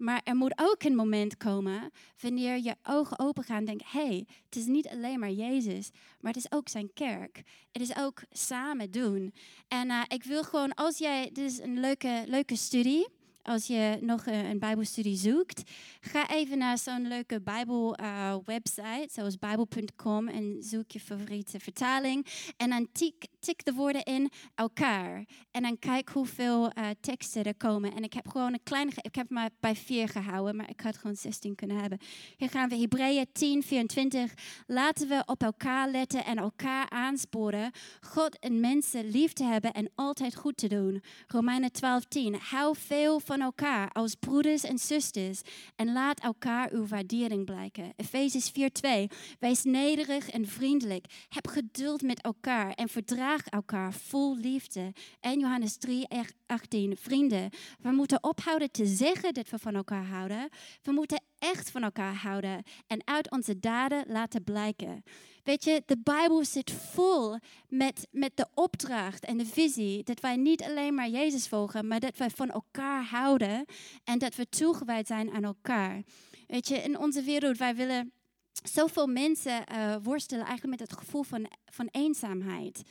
Maar 0.00 0.20
er 0.24 0.36
moet 0.36 0.52
ook 0.56 0.82
een 0.82 0.94
moment 0.94 1.36
komen 1.36 1.90
wanneer 2.20 2.58
je 2.58 2.76
ogen 2.82 3.18
open 3.18 3.44
gaan 3.44 3.56
en 3.56 3.64
denkt, 3.64 3.92
hé, 3.92 4.06
hey, 4.06 4.26
het 4.44 4.56
is 4.56 4.66
niet 4.66 4.88
alleen 4.88 5.18
maar 5.18 5.30
Jezus, 5.30 5.90
maar 6.20 6.32
het 6.32 6.44
is 6.44 6.52
ook 6.52 6.68
zijn 6.68 6.92
kerk. 6.92 7.42
Het 7.72 7.82
is 7.82 7.96
ook 7.96 8.22
samen 8.30 8.90
doen. 8.90 9.34
En 9.68 9.88
uh, 9.88 10.02
ik 10.08 10.24
wil 10.24 10.44
gewoon, 10.44 10.74
als 10.74 10.98
jij, 10.98 11.30
dit 11.32 11.50
is 11.50 11.58
een 11.58 11.80
leuke, 11.80 12.24
leuke 12.26 12.56
studie, 12.56 13.08
als 13.42 13.66
je 13.66 13.98
nog 14.00 14.26
een 14.26 14.58
Bijbelstudie 14.58 15.16
zoekt, 15.16 15.62
ga 16.00 16.30
even 16.30 16.58
naar 16.58 16.78
zo'n 16.78 17.08
leuke 17.08 17.40
Bijbel-website, 17.40 19.06
uh, 19.06 19.12
zoals 19.12 19.38
Bijbel.com, 19.38 20.28
en 20.28 20.56
zoek 20.60 20.90
je 20.90 21.00
favoriete 21.00 21.60
vertaling. 21.60 22.26
En 22.56 22.70
dan 22.70 22.88
tik, 22.92 23.64
de 23.64 23.72
woorden 23.72 24.02
in 24.02 24.30
elkaar. 24.54 25.24
En 25.50 25.62
dan 25.62 25.78
kijk 25.78 26.08
hoeveel 26.08 26.64
uh, 26.64 26.86
teksten 27.00 27.44
er 27.44 27.54
komen. 27.56 27.94
En 27.94 28.02
ik 28.02 28.12
heb 28.12 28.28
gewoon 28.28 28.52
een 28.52 28.62
kleine, 28.62 28.92
ik 28.96 29.14
heb 29.14 29.30
maar 29.30 29.50
bij 29.60 29.76
vier 29.76 30.08
gehouden, 30.08 30.56
maar 30.56 30.70
ik 30.70 30.80
had 30.80 30.96
gewoon 30.96 31.16
16 31.16 31.54
kunnen 31.54 31.76
hebben. 31.76 31.98
Hier 32.36 32.50
gaan 32.50 32.68
we 32.68 32.76
Hebreeën 32.76 33.26
10, 33.32 33.62
24. 33.62 34.34
Laten 34.66 35.08
we 35.08 35.22
op 35.26 35.42
elkaar 35.42 35.88
letten 35.88 36.24
en 36.24 36.36
elkaar 36.36 36.90
aansporen. 36.90 37.70
God 38.00 38.38
en 38.38 38.60
mensen 38.60 39.10
lief 39.10 39.32
te 39.32 39.44
hebben 39.44 39.72
en 39.72 39.90
altijd 39.94 40.36
goed 40.36 40.56
te 40.56 40.68
doen. 40.68 41.02
Romeinen 41.26 41.72
12, 41.72 42.04
10. 42.04 42.34
Hou 42.34 42.76
veel 42.78 43.20
van 43.30 43.40
elkaar 43.40 43.90
als 43.92 44.14
broeders 44.14 44.62
en 44.62 44.78
zusters 44.78 45.40
en 45.76 45.92
laat 45.92 46.20
elkaar 46.20 46.70
uw 46.72 46.86
waardering 46.86 47.44
blijken. 47.44 47.92
Efezes 47.96 48.50
4:2. 48.50 49.06
Wees 49.38 49.64
nederig 49.64 50.30
en 50.30 50.46
vriendelijk. 50.46 51.04
Heb 51.28 51.46
geduld 51.46 52.02
met 52.02 52.22
elkaar 52.22 52.72
en 52.72 52.88
verdraag 52.88 53.46
elkaar 53.46 53.92
vol 53.92 54.36
liefde. 54.36 54.92
En 55.20 55.38
Johannes 55.38 55.76
3:18. 55.76 56.96
Vrienden, 56.96 57.50
we 57.80 57.90
moeten 57.90 58.24
ophouden 58.24 58.70
te 58.70 58.86
zeggen 58.86 59.34
dat 59.34 59.48
we 59.50 59.58
van 59.58 59.74
elkaar 59.74 60.06
houden. 60.06 60.48
We 60.82 60.92
moeten 60.92 61.22
echt 61.40 61.70
van 61.70 61.82
elkaar 61.82 62.14
houden 62.14 62.62
en 62.86 63.02
uit 63.04 63.30
onze 63.30 63.58
daden 63.58 64.04
laten 64.06 64.44
blijken. 64.44 65.02
Weet 65.42 65.64
je, 65.64 65.82
de 65.86 65.98
Bijbel 66.02 66.44
zit 66.44 66.70
vol 66.70 67.36
met, 67.68 68.08
met 68.10 68.32
de 68.34 68.46
opdracht 68.54 69.24
en 69.24 69.38
de 69.38 69.46
visie 69.46 70.02
dat 70.02 70.20
wij 70.20 70.36
niet 70.36 70.62
alleen 70.62 70.94
maar 70.94 71.08
Jezus 71.08 71.48
volgen, 71.48 71.86
maar 71.86 72.00
dat 72.00 72.16
wij 72.16 72.30
van 72.30 72.50
elkaar 72.50 73.04
houden 73.04 73.64
en 74.04 74.18
dat 74.18 74.34
we 74.34 74.48
toegewijd 74.48 75.06
zijn 75.06 75.30
aan 75.30 75.44
elkaar. 75.44 76.02
Weet 76.46 76.68
je, 76.68 76.76
in 76.76 76.98
onze 76.98 77.22
wereld, 77.22 77.58
wij 77.58 77.74
willen 77.74 78.12
zoveel 78.52 79.06
mensen 79.06 79.64
uh, 79.72 79.96
worstelen 80.02 80.44
eigenlijk 80.44 80.80
met 80.80 80.88
het 80.88 80.98
gevoel 80.98 81.22
van, 81.22 81.46
van 81.64 81.88
eenzaamheid. 81.90 82.82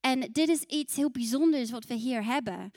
En 0.00 0.20
dit 0.20 0.48
is 0.48 0.62
iets 0.62 0.96
heel 0.96 1.10
bijzonders 1.10 1.70
wat 1.70 1.84
we 1.84 1.94
hier 1.94 2.24
hebben. 2.24 2.70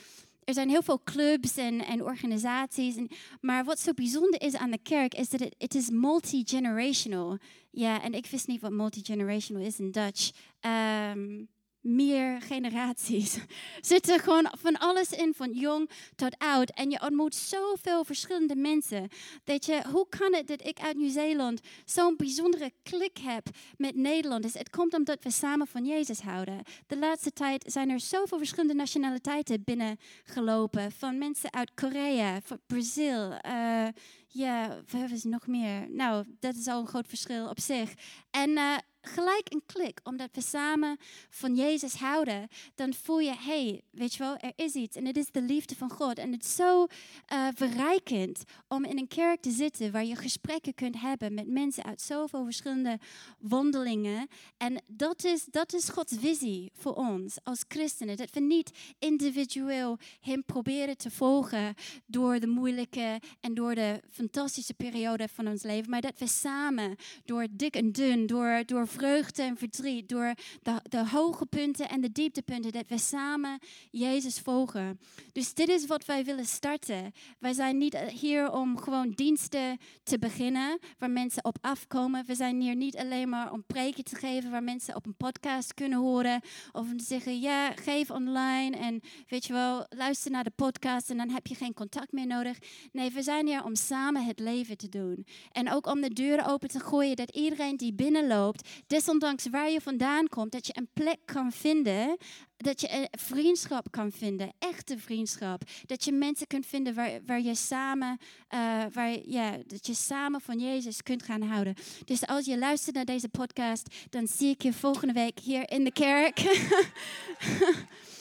Er 0.46 0.54
zijn 0.54 0.70
heel 0.70 0.84
veel 0.84 1.02
clubs 1.04 1.58
en, 1.58 1.86
en 1.86 2.04
organisaties. 2.04 2.96
En, 2.96 3.10
maar 3.42 3.64
wat 3.64 3.80
zo 3.80 3.94
bijzonder 3.94 4.42
is 4.42 4.56
aan 4.56 4.72
de 4.72 4.80
kerk, 4.84 5.14
is 5.14 5.30
dat 5.30 5.40
het, 5.58 5.76
is 5.76 5.90
multi-generational. 5.90 7.38
Ja, 7.72 8.02
en 8.02 8.14
ik 8.14 8.26
wist 8.26 8.48
niet 8.48 8.62
wat 8.62 8.72
multi-generational 8.72 9.66
is 9.66 9.80
in 9.80 9.92
Dutch. 9.92 10.32
Um, 10.62 11.48
meer 11.86 12.42
generaties. 12.42 13.38
Zitten 13.82 14.20
gewoon 14.20 14.52
van 14.62 14.78
alles 14.78 15.10
in, 15.12 15.34
van 15.34 15.52
jong 15.52 15.90
tot 16.16 16.38
oud. 16.38 16.70
En 16.70 16.90
je 16.90 17.02
ontmoet 17.02 17.36
zoveel 17.36 18.04
verschillende 18.04 18.56
mensen. 18.56 19.08
Dat 19.44 19.66
je, 19.66 19.82
hoe 19.92 20.10
kan 20.10 20.34
het 20.34 20.48
dat 20.48 20.68
ik 20.68 20.80
uit 20.80 20.98
Nieuw-Zeeland 20.98 21.62
zo'n 21.86 22.16
bijzondere 22.18 22.72
klik 22.84 23.18
heb 23.18 23.48
met 23.78 23.96
Nederlanders? 23.96 24.54
Het 24.54 24.70
komt 24.70 24.94
omdat 24.94 25.24
we 25.24 25.32
samen 25.32 25.68
van 25.68 25.86
Jezus 25.86 26.20
houden. 26.20 26.64
De 26.88 26.98
laatste 26.98 27.32
tijd 27.32 27.64
zijn 27.68 27.90
er 27.90 28.00
zoveel 28.00 28.38
verschillende 28.38 28.74
nationaliteiten 28.74 29.64
binnengelopen. 29.64 30.92
Van 30.92 31.18
mensen 31.18 31.54
uit 31.54 31.72
Korea, 31.74 32.40
van 32.44 32.60
Brazil. 32.68 33.32
Uh, 33.46 33.88
ja, 34.36 34.82
we 34.88 35.08
is 35.12 35.24
nog 35.24 35.48
meer. 35.48 35.90
Nou, 35.90 36.26
dat 36.40 36.56
is 36.56 36.68
al 36.68 36.80
een 36.80 36.88
groot 36.88 37.08
verschil 37.08 37.50
op 37.50 37.60
zich. 37.60 37.94
En 38.32 38.50
uh, 38.50 38.78
gelijk 39.08 39.54
een 39.54 39.64
klik, 39.66 40.00
omdat 40.04 40.30
we 40.32 40.42
samen 40.42 40.98
van 41.30 41.56
Jezus 41.56 41.94
houden, 41.94 42.48
dan 42.76 42.94
voel 42.94 43.20
je, 43.20 43.36
hey, 43.38 43.82
weet 43.92 44.14
je 44.14 44.24
wel, 44.24 44.38
er 44.38 44.54
is 44.56 44.74
iets 44.74 44.96
en 44.96 45.06
het 45.06 45.18
is 45.18 45.32
de 45.32 45.42
liefde 45.42 45.76
van 45.76 45.90
God. 45.90 46.18
En 46.18 46.32
het 46.32 46.44
is 46.44 46.56
zo 46.56 46.86
uh, 47.34 47.48
verrijkend 47.54 48.44
om 48.68 48.84
in 48.84 48.98
een 48.98 49.08
kerk 49.08 49.42
te 49.42 49.52
zitten 49.52 49.92
waar 49.92 50.06
je 50.06 50.16
gesprekken 50.16 50.74
kunt 50.74 51.00
hebben 51.00 51.34
met 51.34 51.48
mensen 51.48 51.84
uit 51.84 52.02
zoveel 52.02 52.44
verschillende 52.44 53.00
wandelingen. 53.40 54.28
En 54.58 54.82
dat 54.88 55.24
is, 55.24 55.46
dat 55.46 55.74
is 55.74 55.90
Gods 55.90 56.16
visie 56.20 56.72
voor 56.74 56.94
ons 56.94 57.38
als 57.44 57.66
christenen. 57.68 58.18
Dat 58.18 58.32
we 58.32 58.40
niet 58.40 58.72
individueel 59.00 59.98
Hem 60.20 60.44
proberen 60.44 60.98
te 60.98 61.12
volgen 61.12 61.74
door 62.06 62.40
de 62.40 62.48
moeilijke 62.48 63.22
en 63.40 63.54
door 63.54 63.76
de 63.76 64.02
fantastische 64.32 64.74
periode 64.74 65.28
van 65.28 65.48
ons 65.48 65.64
leven, 65.64 65.90
maar 65.90 66.02
dat 66.02 66.20
we 66.20 66.28
samen 66.28 66.96
door 67.26 67.48
dik 67.52 67.76
en 67.76 67.92
dun, 67.92 68.26
door, 68.26 68.64
door 68.66 68.88
vreugde 68.88 69.42
en 69.42 69.58
verdriet, 69.58 70.10
door 70.10 70.34
de, 70.62 70.80
de 70.84 71.08
hoge 71.08 71.46
punten 71.46 71.90
en 71.90 72.02
de 72.02 72.12
dieptepunten, 72.12 72.72
dat 72.72 72.86
we 72.88 72.98
samen 72.98 73.60
Jezus 73.92 74.40
volgen. 74.40 75.00
Dus 75.32 75.54
dit 75.54 75.70
is 75.70 75.86
wat 75.86 76.06
wij 76.06 76.24
willen 76.26 76.46
starten. 76.46 77.12
Wij 77.40 77.54
zijn 77.54 77.78
niet 77.78 77.98
hier 77.98 78.52
om 78.52 78.78
gewoon 78.78 79.12
diensten 79.12 79.78
te 80.04 80.20
beginnen 80.20 80.80
waar 80.98 81.12
mensen 81.12 81.46
op 81.46 81.58
afkomen. 81.62 82.26
We 82.26 82.36
zijn 82.36 82.62
hier 82.62 82.76
niet 82.76 82.98
alleen 82.98 83.30
maar 83.30 83.52
om 83.52 83.64
preken 83.68 84.04
te 84.04 84.16
geven 84.16 84.52
waar 84.52 84.64
mensen 84.64 84.96
op 84.96 85.06
een 85.06 85.18
podcast 85.18 85.74
kunnen 85.74 86.00
horen. 86.00 86.42
Of 86.72 86.92
om 86.92 86.98
te 86.98 87.06
zeggen, 87.06 87.40
ja, 87.40 87.72
geef 87.72 88.12
online 88.12 88.78
en 88.78 89.02
weet 89.28 89.46
je 89.46 89.54
wel, 89.54 89.86
luister 89.90 90.32
naar 90.32 90.44
de 90.44 90.52
podcast 90.56 91.10
en 91.10 91.18
dan 91.18 91.30
heb 91.30 91.48
je 91.48 91.56
geen 91.56 91.74
contact 91.74 92.12
meer 92.12 92.28
nodig. 92.28 92.58
Nee, 92.92 93.12
we 93.12 93.22
zijn 93.22 93.48
hier 93.48 93.64
om 93.64 93.76
samen 93.76 94.15
het 94.24 94.40
leven 94.40 94.78
te 94.78 94.90
doen. 94.90 95.26
En 95.52 95.72
ook 95.72 95.88
om 95.88 96.02
de 96.02 96.14
deuren 96.14 96.46
open 96.46 96.70
te 96.70 96.80
gooien 96.80 97.16
dat 97.16 97.36
iedereen 97.36 97.78
die 97.78 97.94
binnenloopt, 97.94 98.70
desondanks 98.88 99.50
waar 99.50 99.70
je 99.70 99.82
vandaan 99.82 100.28
komt, 100.28 100.52
dat 100.52 100.68
je 100.68 100.78
een 100.78 100.90
plek 100.94 101.20
kan 101.26 101.52
vinden, 101.52 102.18
dat 102.58 102.82
je 102.82 102.92
een 102.92 103.08
vriendschap 103.12 103.92
kan 103.92 104.12
vinden, 104.12 104.54
echte 104.60 104.98
vriendschap. 104.98 105.62
Dat 105.86 106.04
je 106.04 106.12
mensen 106.12 106.48
kunt 106.48 106.66
vinden 106.66 106.94
waar, 106.94 107.20
waar 107.26 107.42
je 107.42 107.56
samen, 107.56 108.18
uh, 108.54 108.84
waar, 108.94 109.18
ja, 109.26 109.58
dat 109.68 109.88
je 109.88 109.94
samen 109.94 110.42
van 110.42 110.60
Jezus 110.60 111.04
kunt 111.04 111.24
gaan 111.24 111.42
houden. 111.42 111.76
Dus 112.06 112.28
als 112.28 112.46
je 112.46 112.58
luistert 112.58 112.96
naar 112.96 113.06
deze 113.06 113.30
podcast, 113.30 113.96
dan 114.10 114.28
zie 114.28 114.50
ik 114.50 114.62
je 114.62 114.74
volgende 114.74 115.14
week 115.14 115.40
hier 115.40 115.70
in 115.70 115.84
de 115.84 115.92
kerk. 115.92 116.40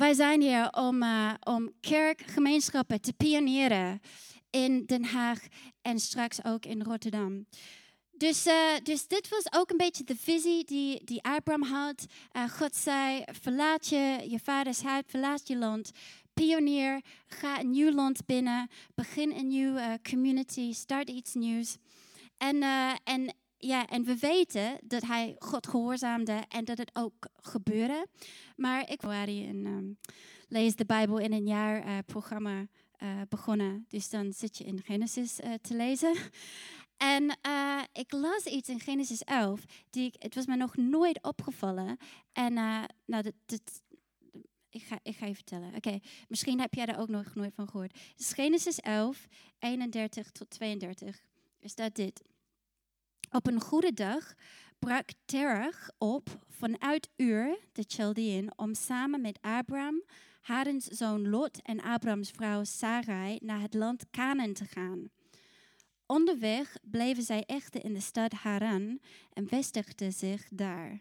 Wij 0.00 0.14
zijn 0.14 0.40
hier 0.40 0.72
om, 0.72 1.02
uh, 1.02 1.32
om 1.40 1.72
kerkgemeenschappen 1.80 3.00
te 3.00 3.12
pionieren 3.12 4.00
in 4.50 4.84
Den 4.86 5.04
Haag 5.04 5.38
en 5.82 5.98
straks 5.98 6.44
ook 6.44 6.64
in 6.64 6.82
Rotterdam. 6.82 7.46
Dus, 8.10 8.46
uh, 8.46 8.54
dus 8.82 9.06
dit 9.06 9.28
was 9.28 9.52
ook 9.60 9.70
een 9.70 9.76
beetje 9.76 10.04
de 10.04 10.16
visie 10.16 10.64
die, 10.64 11.04
die 11.04 11.22
Abraham 11.22 11.62
had. 11.62 12.06
Uh, 12.32 12.48
God 12.48 12.76
zei, 12.76 13.24
verlaat 13.40 13.88
je, 13.88 14.26
je 14.28 14.38
vaders 14.42 14.82
huis, 14.82 15.02
verlaat 15.06 15.48
je 15.48 15.56
land. 15.56 15.90
Pionier, 16.34 17.00
ga 17.26 17.60
een 17.60 17.70
nieuw 17.70 17.92
land 17.92 18.26
binnen. 18.26 18.68
Begin 18.94 19.32
een 19.32 19.48
nieuwe 19.48 19.98
community, 20.10 20.72
start 20.72 21.08
iets 21.10 21.34
nieuws. 21.34 21.76
En, 22.36 22.62
en, 23.04 23.34
ja, 23.60 23.86
en 23.86 24.04
we 24.04 24.16
weten 24.16 24.78
dat 24.82 25.02
hij 25.02 25.36
God 25.38 25.66
gehoorzaamde 25.66 26.44
en 26.48 26.64
dat 26.64 26.78
het 26.78 26.90
ook 26.92 27.28
gebeurde. 27.36 28.06
Maar 28.56 28.90
ik 28.90 29.02
en 29.02 29.66
um, 29.66 29.98
lees 30.48 30.76
de 30.76 30.84
Bijbel 30.84 31.18
in 31.18 31.32
een 31.32 31.46
jaar 31.46 32.02
programma 32.02 32.66
begonnen. 33.28 33.84
Dus 33.88 34.10
dan 34.10 34.32
zit 34.32 34.58
je 34.58 34.64
in 34.64 34.82
Genesis 34.84 35.34
te 35.60 35.74
lezen. 35.74 36.14
En 37.02 37.38
uh, 37.46 37.82
ik 37.92 38.12
las 38.12 38.44
iets 38.44 38.68
in 38.68 38.80
Genesis 38.80 39.22
11, 39.22 39.64
die 39.90 40.06
ik, 40.06 40.22
het 40.22 40.34
was 40.34 40.46
me 40.46 40.56
nog 40.56 40.76
nooit 40.76 41.22
opgevallen. 41.22 41.96
En 42.32 42.52
uh, 42.52 42.82
nou, 43.04 43.22
dat, 43.22 43.82
ik, 44.70 44.82
ga, 44.82 44.98
ik 45.02 45.16
ga 45.16 45.26
je 45.26 45.34
vertellen. 45.34 45.74
Oké, 45.74 45.98
misschien 46.28 46.60
heb 46.60 46.74
jij 46.74 46.86
daar 46.86 47.00
ook 47.00 47.08
nog 47.08 47.34
nooit 47.34 47.54
van 47.54 47.68
gehoord. 47.68 47.98
Dus 48.16 48.32
Genesis 48.32 48.80
11, 48.80 49.26
31 49.58 50.30
tot 50.30 50.50
32, 50.50 51.22
is 51.58 51.74
dat 51.74 51.94
dit. 51.94 52.22
Op 53.32 53.46
een 53.46 53.60
goede 53.60 53.92
dag 53.92 54.34
brak 54.78 55.08
Terach 55.24 55.90
op 55.98 56.28
vanuit 56.48 57.08
Ur, 57.16 57.58
de 57.72 57.84
Chaldean, 57.86 58.52
om 58.56 58.74
samen 58.74 59.20
met 59.20 59.38
Abraham, 59.40 60.02
Harens 60.40 60.84
zoon 60.84 61.28
Lot 61.28 61.62
en 61.62 61.80
Abrahams 61.80 62.30
vrouw 62.30 62.64
Sarai 62.64 63.38
naar 63.42 63.60
het 63.60 63.74
land 63.74 64.10
Canaan 64.10 64.52
te 64.52 64.64
gaan. 64.64 65.10
Onderweg 66.06 66.76
bleven 66.82 67.22
zij 67.22 67.44
echter 67.46 67.84
in 67.84 67.92
de 67.92 68.00
stad 68.00 68.32
Haran 68.32 69.00
en 69.32 69.48
vestigden 69.48 70.12
zich 70.12 70.48
daar. 70.48 71.00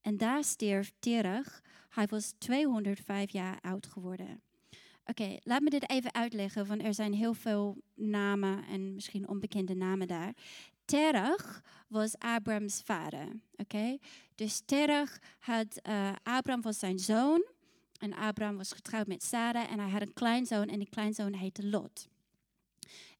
En 0.00 0.16
daar 0.16 0.44
stierf 0.44 0.92
Terach. 0.98 1.60
Hij 1.88 2.06
was 2.06 2.34
205 2.38 3.30
jaar 3.30 3.58
oud 3.60 3.86
geworden. 3.86 4.42
Oké, 5.04 5.36
laat 5.42 5.60
me 5.60 5.70
dit 5.70 5.90
even 5.90 6.14
uitleggen, 6.14 6.66
want 6.66 6.82
er 6.82 6.94
zijn 6.94 7.12
heel 7.12 7.34
veel 7.34 7.76
namen 7.94 8.64
en 8.64 8.94
misschien 8.94 9.28
onbekende 9.28 9.74
namen 9.74 10.06
daar. 10.06 10.34
Terach 10.88 11.60
was 11.88 12.18
Abrams 12.18 12.82
vader. 12.84 13.40
Oké, 13.56 13.98
dus 14.34 14.62
Terach 14.64 15.18
had, 15.38 15.80
uh, 15.88 16.12
Abraham 16.22 16.62
was 16.62 16.78
zijn 16.78 16.98
zoon 16.98 17.46
en 17.98 18.14
Abraham 18.14 18.56
was 18.56 18.72
getrouwd 18.72 19.06
met 19.06 19.22
Sarah 19.22 19.70
en 19.72 19.78
hij 19.78 19.90
had 19.90 20.00
een 20.00 20.12
kleinzoon 20.12 20.68
en 20.68 20.78
die 20.78 20.88
kleinzoon 20.88 21.32
heette 21.32 21.66
Lot. 21.66 22.08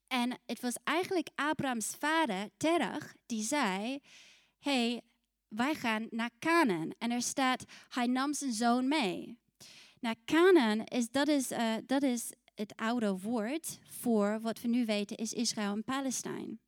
En 0.07 0.39
het 0.45 0.61
was 0.61 0.75
eigenlijk 0.83 1.29
Abrahams 1.35 1.95
vader, 1.99 2.49
Terach, 2.57 3.13
die 3.25 3.43
zei: 3.43 3.99
hey, 4.59 5.01
wij 5.47 5.75
gaan 5.75 6.07
naar 6.09 6.31
Canaan. 6.39 6.91
En 6.97 7.11
er 7.11 7.21
staat, 7.21 7.63
hij 7.89 8.05
nam 8.05 8.33
zijn 8.33 8.53
zoon 8.53 8.87
mee. 8.87 9.37
Nou, 9.99 10.15
Canaan 10.25 10.83
is, 10.83 11.09
dat 11.09 11.27
is, 11.27 11.51
uh, 11.51 11.73
dat 11.85 12.03
is 12.03 12.31
het 12.55 12.75
oude 12.75 13.17
woord 13.17 13.79
voor 13.83 14.39
wat 14.41 14.61
we 14.61 14.67
nu 14.67 14.85
weten 14.85 15.17
is 15.17 15.33
Israël 15.33 15.71
en 15.71 15.83
Palestijn. 15.83 16.59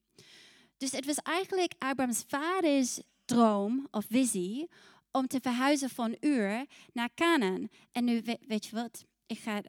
Dus 0.81 0.91
het 0.91 1.05
was 1.05 1.15
eigenlijk 1.15 1.73
Abrahams 1.77 2.23
vaders 2.27 3.01
droom 3.25 3.87
of 3.91 4.05
visie 4.09 4.69
om 5.11 5.27
te 5.27 5.39
verhuizen 5.41 5.89
van 5.89 6.15
Ur 6.19 6.65
naar 6.93 7.09
Canaan. 7.15 7.67
En 7.91 8.03
nu 8.03 8.21
weet 8.47 8.65
je 8.65 8.75
wat, 8.75 9.05
ik 9.25 9.39
ga 9.39 9.61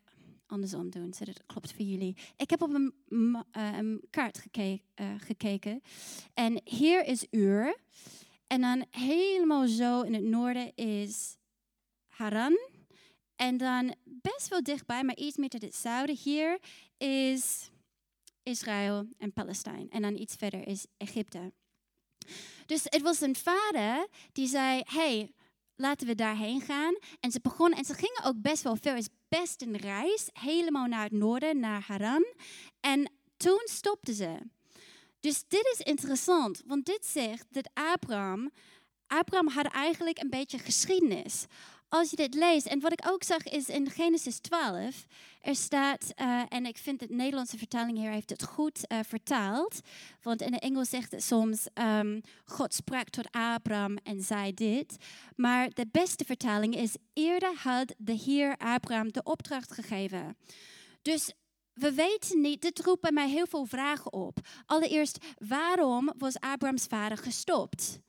andersom 0.47 0.91
doen, 0.91 1.15
zodat 1.15 1.35
het 1.35 1.47
klopt 1.47 1.73
voor 1.73 1.85
jullie. 1.85 2.17
Ik 2.37 2.51
heb 2.51 2.63
op 2.63 2.75
een, 2.75 2.95
een 3.53 4.05
kaart 4.11 4.39
geke 4.39 4.81
uh, 5.01 5.07
gekeken. 5.19 5.83
En 6.35 6.61
hier 6.65 7.05
is 7.05 7.27
Ur. 7.31 7.77
En 8.47 8.61
dan 8.61 8.85
helemaal 8.91 9.67
zo 9.67 10.01
in 10.01 10.15
het 10.15 10.25
noorden 10.25 10.75
is 10.75 11.37
Haran. 12.09 12.59
En 13.37 13.57
dan 13.57 13.95
best 14.05 14.49
wel 14.49 14.63
dichtbij, 14.63 15.05
maar 15.05 15.17
iets 15.17 15.37
meer 15.37 15.49
tot 15.49 15.63
het 15.63 15.75
zuiden. 15.75 16.17
Hier 16.17 16.59
is 16.97 17.72
Israël 18.43 19.07
en 19.19 19.33
Palestijn. 19.33 19.91
En 19.91 20.03
dan 20.03 20.17
iets 20.17 20.35
verder 20.35 20.67
is 20.67 20.87
Egypte. 20.97 21.53
Dus 22.67 22.83
het 22.85 23.03
was 23.03 23.21
een 23.21 23.37
vader 23.37 24.07
die 24.33 24.47
zei: 24.47 24.83
hey, 24.85 25.33
laten 25.77 26.07
we 26.07 26.15
daarheen 26.15 26.61
gaan. 26.61 26.99
En 27.21 27.31
ze 27.31 27.41
begonnen, 27.43 27.79
en 27.79 27.85
ze 27.85 27.95
gingen 27.95 28.25
ook 28.25 28.43
best 28.43 28.63
wel 28.63 28.77
ver. 28.77 28.97
Is 28.97 29.09
best 29.29 29.63
een 29.63 29.77
reis, 29.77 30.29
helemaal 30.33 30.87
naar 30.87 31.03
het 31.03 31.13
noorden, 31.13 31.61
naar 31.61 31.85
Haran. 31.87 32.25
En 32.81 33.13
toen 33.37 33.61
stopten 33.65 34.15
ze. 34.15 34.39
Dus 35.21 35.45
dit 35.49 35.77
is 35.79 35.85
interessant, 35.85 36.63
want 36.67 36.85
dit 36.85 37.07
zegt 37.07 37.47
dat 37.51 37.71
Abraham, 37.75 38.51
Abraham 39.07 39.49
had 39.49 39.67
eigenlijk 39.67 40.19
een 40.19 40.31
beetje 40.31 40.59
geschiedenis. 40.59 41.47
Als 41.93 42.11
je 42.11 42.17
dit 42.17 42.35
leest, 42.35 42.67
en 42.67 42.81
wat 42.81 42.93
ik 42.93 43.09
ook 43.09 43.23
zag 43.23 43.43
is 43.43 43.69
in 43.69 43.91
Genesis 43.91 44.39
12, 44.39 45.07
er 45.41 45.55
staat, 45.55 46.13
uh, 46.21 46.43
en 46.49 46.67
ik 46.67 46.79
vind 46.79 47.01
de 47.01 47.07
Nederlandse 47.09 47.59
vertaling 47.59 47.99
hier 47.99 48.11
heeft 48.11 48.31
het 48.31 48.43
goed 48.43 48.81
uh, 48.89 48.99
vertaald, 49.07 49.81
want 50.23 50.41
in 50.41 50.53
het 50.53 50.63
Engels 50.63 50.89
zegt 50.89 51.11
het 51.11 51.23
soms, 51.23 51.67
um, 51.75 52.21
God 52.45 52.75
sprak 52.75 53.09
tot 53.09 53.31
Abraham 53.31 53.97
en 53.97 54.23
zei 54.23 54.55
dit, 54.55 54.97
maar 55.37 55.71
de 55.71 55.87
beste 55.91 56.25
vertaling 56.25 56.77
is, 56.77 56.97
eerder 57.13 57.55
had 57.55 57.95
de 57.99 58.13
Heer 58.25 58.57
Abraham 58.57 59.13
de 59.13 59.23
opdracht 59.23 59.73
gegeven. 59.73 60.37
Dus 61.03 61.33
we 61.73 61.93
weten 61.93 62.41
niet, 62.41 62.63
dit 62.63 62.81
roept 62.81 63.01
bij 63.01 63.13
mij 63.13 63.29
heel 63.29 63.47
veel 63.47 63.65
vragen 63.65 64.13
op. 64.13 64.39
Allereerst, 64.67 65.25
waarom 65.39 66.13
was 66.19 66.41
Abrahams 66.41 66.85
vader 66.85 67.19
gestopt? 67.19 68.01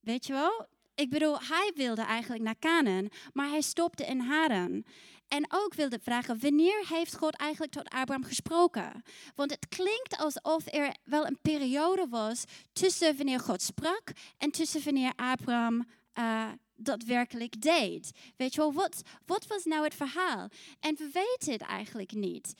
Weet 0.00 0.26
je 0.26 0.32
wel? 0.32 0.70
Ik 0.94 1.10
bedoel, 1.10 1.38
hij 1.40 1.72
wilde 1.74 2.02
eigenlijk 2.02 2.42
naar 2.42 2.58
Canaan, 2.58 3.08
maar 3.32 3.48
hij 3.48 3.60
stopte 3.60 4.04
in 4.04 4.20
Haran. 4.20 4.84
En 5.28 5.46
ook 5.48 5.74
wilde 5.74 5.98
vragen, 6.02 6.40
wanneer 6.40 6.84
heeft 6.88 7.16
God 7.16 7.36
eigenlijk 7.36 7.72
tot 7.72 7.88
Abraham 7.88 8.24
gesproken? 8.24 9.02
Want 9.34 9.50
het 9.50 9.68
klinkt 9.68 10.16
alsof 10.16 10.72
er 10.72 10.96
wel 11.04 11.26
een 11.26 11.38
periode 11.42 12.06
was 12.08 12.44
tussen 12.72 13.16
wanneer 13.16 13.40
God 13.40 13.62
sprak 13.62 14.12
en 14.38 14.50
tussen 14.50 14.84
wanneer 14.84 15.12
Abraham 15.16 15.84
uh, 16.18 16.48
dat 16.76 17.02
werkelijk 17.02 17.60
deed. 17.60 18.10
Weet 18.36 18.54
je 18.54 18.60
wel, 18.60 18.72
wat, 18.72 19.02
wat 19.26 19.46
was 19.46 19.64
nou 19.64 19.84
het 19.84 19.94
verhaal? 19.94 20.48
En 20.80 20.96
we 20.96 21.10
weten 21.12 21.52
het 21.52 21.62
eigenlijk 21.62 22.12
niet. 22.12 22.54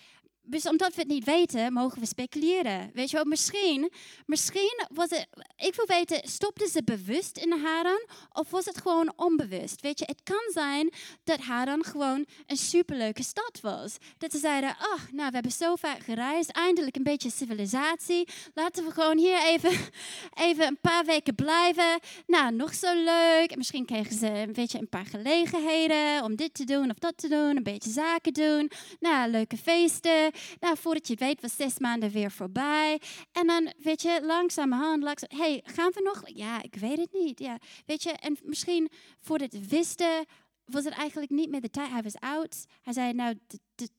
Dus 0.44 0.68
omdat 0.68 0.94
we 0.94 1.00
het 1.00 1.11
niet 1.11 1.24
weten, 1.24 1.72
mogen 1.72 2.00
we 2.00 2.07
speculeren. 2.07 2.90
Weet 2.94 3.11
je 3.11 3.16
wel, 3.16 3.24
misschien, 3.24 3.90
misschien 4.26 4.87
was 4.94 5.11
het, 5.11 5.26
ik 5.57 5.74
wil 5.74 5.87
weten, 5.87 6.28
stopten 6.28 6.68
ze 6.68 6.83
bewust 6.85 7.38
in 7.38 7.52
Haran 7.52 8.07
of 8.33 8.50
was 8.50 8.64
het 8.64 8.81
gewoon 8.81 9.12
onbewust? 9.16 9.81
Weet 9.81 9.98
je, 9.98 10.05
het 10.05 10.22
kan 10.22 10.50
zijn 10.52 10.92
dat 11.24 11.40
Haran 11.40 11.85
gewoon 11.85 12.26
een 12.46 12.57
superleuke 12.57 13.22
stad 13.22 13.59
was. 13.61 13.96
Dat 14.18 14.33
ze 14.33 14.38
zeiden, 14.38 14.70
oh, 14.70 15.00
nou, 15.11 15.28
we 15.28 15.35
hebben 15.35 15.52
zo 15.52 15.76
vaak 15.76 16.02
gereisd, 16.02 16.50
eindelijk 16.50 16.96
een 16.96 17.02
beetje 17.02 17.31
civilisatie. 17.31 18.28
Laten 18.55 18.85
we 18.85 18.90
gewoon 18.90 19.18
hier 19.18 19.42
even, 19.42 19.70
even 20.48 20.66
een 20.66 20.81
paar 20.81 21.05
weken 21.05 21.35
blijven. 21.35 22.00
Nou, 22.26 22.55
nog 22.55 22.74
zo 22.74 22.94
leuk. 22.94 23.50
En 23.50 23.59
misschien 23.59 23.87
kregen 23.87 24.16
ze 24.16 24.28
een 24.28 24.52
beetje 24.52 24.78
een 24.78 24.88
paar 24.88 25.07
gelegenheden 25.07 26.24
om 26.24 26.37
dit 26.37 26.55
te 26.55 26.64
doen 26.64 26.90
of 26.90 26.98
dat 26.98 27.16
te 27.16 27.28
doen, 27.28 27.57
een 27.57 27.62
beetje 27.62 27.90
zaken 27.90 28.33
doen. 28.33 28.70
Nou, 29.00 29.31
leuke 29.31 29.57
feesten. 29.57 30.31
Nou, 30.60 30.76
voordat 30.76 31.08
je 31.08 31.14
weet, 31.14 31.40
was 31.40 31.56
zes 31.56 31.78
maanden 31.78 32.10
weer 32.10 32.30
voorbij. 32.30 33.00
En 33.32 33.46
dan, 33.46 33.72
weet 33.78 34.02
je, 34.02 34.20
langzamerhand, 34.22 35.02
langzaam, 35.02 35.38
hey, 35.38 35.60
gaan 35.64 35.90
we 35.94 36.02
nog? 36.02 36.22
Ja, 36.24 36.62
ik 36.62 36.74
weet 36.74 36.98
het 36.98 37.12
niet. 37.12 37.38
Ja, 37.38 37.58
weet 37.86 38.02
je, 38.02 38.10
en 38.10 38.38
misschien 38.42 38.90
voordat 39.20 39.52
het 39.52 39.68
wisten, 39.68 40.26
was 40.64 40.84
het 40.84 40.94
eigenlijk 40.94 41.30
niet 41.30 41.50
meer 41.50 41.60
de 41.60 41.70
tijd. 41.70 41.90
Hij 41.90 42.02
was 42.02 42.18
oud. 42.18 42.64
Hij 42.82 42.92
zei, 42.92 43.12
nou, 43.12 43.38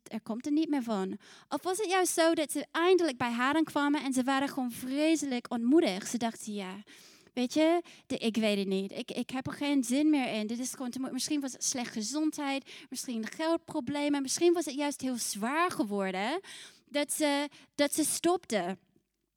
er 0.04 0.22
komt 0.22 0.46
er 0.46 0.52
niet 0.52 0.70
meer 0.70 0.84
van. 0.84 1.18
Of 1.48 1.64
was 1.64 1.78
het 1.78 1.90
juist 1.90 2.14
zo 2.14 2.34
dat 2.34 2.52
ze 2.52 2.66
eindelijk 2.72 3.18
bij 3.18 3.32
haar 3.32 3.64
kwamen 3.64 4.04
en 4.04 4.14
ze 4.14 4.24
waren 4.24 4.50
gewoon 4.50 4.72
vreselijk 4.72 5.52
ontmoedigd. 5.52 6.10
Ze 6.10 6.18
dachten, 6.18 6.54
ja, 6.54 6.76
Weet 7.34 7.54
je, 7.54 7.82
ik 8.08 8.36
weet 8.36 8.58
het 8.58 8.68
niet. 8.68 8.92
Ik, 8.92 9.12
ik 9.12 9.30
heb 9.30 9.48
er 9.48 9.54
geen 9.54 9.84
zin 9.84 10.10
meer 10.10 10.34
in. 10.34 10.48
Dit 10.48 10.60
is 10.60 10.74
gewoon 10.74 11.12
misschien 11.12 11.42
was 11.42 11.54
het 11.54 11.64
slecht 11.64 11.92
gezondheid, 11.92 12.72
misschien 12.90 13.28
geldproblemen, 13.28 14.22
misschien 14.22 14.54
was 14.54 14.66
het 14.66 14.76
juist 14.76 15.02
heel 15.02 15.18
zwaar 15.18 15.72
geworden 15.72 16.40
dat 16.86 17.12
ze, 17.12 17.50
dat 17.76 17.94
ze 17.94 18.04
stopte. 18.04 18.78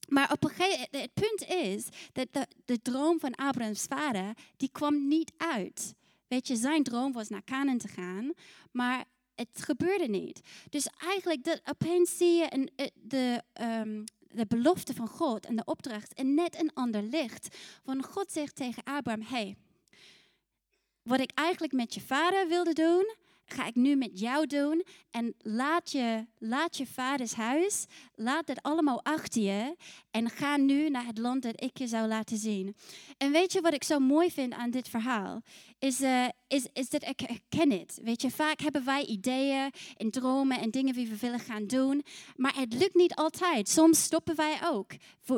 Maar 0.09 0.33
op 0.33 0.45
een 0.45 0.51
gegeven 0.51 0.89
het 0.91 1.15
punt 1.15 1.47
is 1.49 1.89
dat 2.13 2.27
de, 2.31 2.47
de 2.65 2.83
droom 2.83 3.21
van 3.21 3.35
Abrahams 3.35 3.83
vader, 3.83 4.35
die 4.57 4.71
kwam 4.73 5.09
niet 5.09 5.33
uit. 5.37 5.95
Weet 6.29 6.47
je, 6.47 6.57
zijn 6.57 6.83
droom 6.83 7.13
was 7.13 7.29
naar 7.29 7.45
Canaan 7.45 7.79
te 7.79 7.89
gaan, 7.89 8.33
maar 8.73 9.05
het 9.35 9.49
gebeurde 9.53 10.09
niet. 10.09 10.41
Dus 10.71 10.89
eigenlijk, 10.99 11.45
dat, 11.45 11.61
opeens 11.65 12.17
zie 12.17 12.33
je 12.33 12.47
een, 12.49 12.71
eh, 12.77 12.87
de, 12.95 13.43
um, 13.61 14.05
de 14.37 14.47
belofte 14.47 14.95
van 14.95 15.09
God 15.09 15.47
en 15.47 15.57
de 15.57 15.65
opdracht 15.65 16.13
in 16.13 16.35
net 16.35 16.61
een 16.61 16.71
ander 16.75 17.03
licht. 17.03 17.57
Want 17.85 18.07
God 18.07 18.33
zegt 18.33 18.57
tegen 18.57 18.83
Abraham: 18.85 19.23
hey, 19.23 19.57
wat 21.03 21.21
ik 21.21 21.31
eigenlijk 21.35 21.73
met 21.73 21.95
je 21.95 22.01
vader 22.01 22.49
wilde 22.49 22.73
doen, 22.73 23.15
ga 23.45 23.67
ik 23.67 23.75
nu 23.75 23.97
met 23.97 24.21
jou 24.21 24.47
doen. 24.47 24.85
En 25.11 25.35
laat 25.39 25.91
je, 25.91 26.27
laat 26.39 26.77
je 26.77 26.87
vaders 26.87 27.35
huis, 27.35 27.87
laat 28.15 28.49
het 28.49 28.63
allemaal 28.63 29.05
achter 29.05 29.43
je. 29.43 29.77
En 30.11 30.31
ga 30.31 30.57
nu 30.57 30.89
naar 30.89 31.07
het 31.07 31.19
land 31.19 31.43
dat 31.43 31.63
ik 31.63 31.79
je 31.79 31.87
zou 31.87 32.09
laten 32.09 32.37
zien. 32.37 32.77
En 33.17 33.33
weet 33.33 33.53
je 33.53 33.61
wat 33.61 33.75
ik 33.75 33.85
zo 33.85 33.99
mooi 33.99 34.31
vind 34.31 34.53
aan 34.53 34.71
dit 34.71 34.89
verhaal? 34.89 35.43
Is, 35.79 36.01
uh, 36.01 36.29
is, 36.49 36.67
is 36.73 36.89
dat 36.89 37.03
ik 37.03 37.21
het. 37.49 38.01
Weet 38.03 38.23
je, 38.23 38.31
vaak 38.31 38.61
hebben 38.61 38.85
wij 38.85 39.05
ideeën 39.05 39.71
en 39.97 40.11
dromen 40.11 40.61
en 40.61 40.71
dingen 40.71 40.95
die 40.95 41.09
we 41.09 41.19
willen 41.19 41.41
gaan 41.41 41.67
doen. 41.67 42.05
Maar 42.37 42.57
het 42.57 42.75
lukt 42.75 42.95
niet 42.95 43.15
altijd. 43.15 43.69
Soms 43.69 44.03
stoppen 44.03 44.37
wij 44.37 44.59
ook 44.65 44.91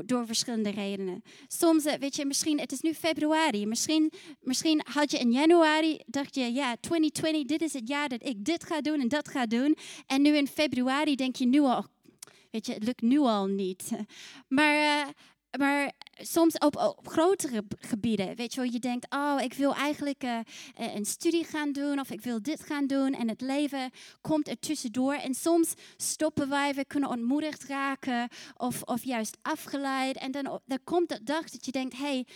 door 0.06 0.26
verschillende 0.26 0.70
redenen. 0.70 1.22
Soms, 1.46 1.86
uh, 1.86 1.92
weet 1.92 2.16
je, 2.16 2.26
misschien, 2.26 2.60
het 2.60 2.72
is 2.72 2.80
nu 2.80 2.94
februari. 2.94 3.66
Misschien, 3.66 4.12
misschien 4.40 4.80
had 4.92 5.10
je 5.10 5.18
in 5.18 5.32
januari, 5.32 6.00
dacht 6.06 6.34
je, 6.34 6.52
ja, 6.52 6.76
2020, 6.80 7.44
dit 7.44 7.62
is 7.62 7.72
het 7.72 7.88
jaar 7.88 8.08
dat 8.08 8.26
ik 8.26 8.44
dit 8.44 8.64
ga 8.64 8.80
doen 8.80 9.00
en 9.00 9.08
dat 9.08 9.28
ga 9.28 9.46
doen. 9.46 9.76
En 10.06 10.22
nu 10.22 10.36
in 10.36 10.48
februari 10.48 11.14
denk 11.14 11.36
je 11.36 11.46
nu 11.46 11.60
al, 11.60 11.86
weet 12.50 12.66
je, 12.66 12.72
het 12.72 12.84
lukt 12.84 13.02
nu 13.02 13.18
al 13.18 13.46
niet. 13.46 13.90
Maar, 14.48 14.74
uh, 14.74 15.08
maar 15.58 15.92
soms 16.16 16.58
op, 16.58 16.76
op, 16.76 17.08
grotere 17.08 17.64
gebieden, 17.78 18.36
weet 18.36 18.54
je 18.54 18.60
wel, 18.60 18.70
je 18.72 18.78
denkt, 18.78 19.06
oh, 19.14 19.40
ik 19.42 19.52
wil 19.52 19.74
eigenlijk 19.74 20.24
uh, 20.24 20.38
een 20.74 21.04
studie 21.04 21.44
gaan 21.44 21.72
doen 21.72 22.00
of 22.00 22.10
ik 22.10 22.20
wil 22.20 22.42
dit 22.42 22.60
gaan 22.62 22.86
doen 22.86 23.14
en 23.14 23.28
het 23.28 23.40
leven 23.40 23.90
komt 24.20 24.48
er 24.48 24.58
tussendoor. 24.58 25.14
En 25.14 25.34
soms 25.34 25.72
stoppen 25.96 26.48
wij, 26.48 26.74
we 26.74 26.84
kunnen 26.84 27.08
ontmoedigd 27.08 27.64
raken 27.64 28.28
of, 28.56 28.82
of 28.82 29.04
juist 29.04 29.36
afgeleid. 29.42 30.16
En 30.16 30.30
dan, 30.30 30.60
dan 30.66 30.78
komt 30.84 31.08
de 31.08 31.22
dag 31.22 31.50
dat 31.50 31.64
je 31.64 31.72
denkt, 31.72 31.96
hey, 31.96 32.26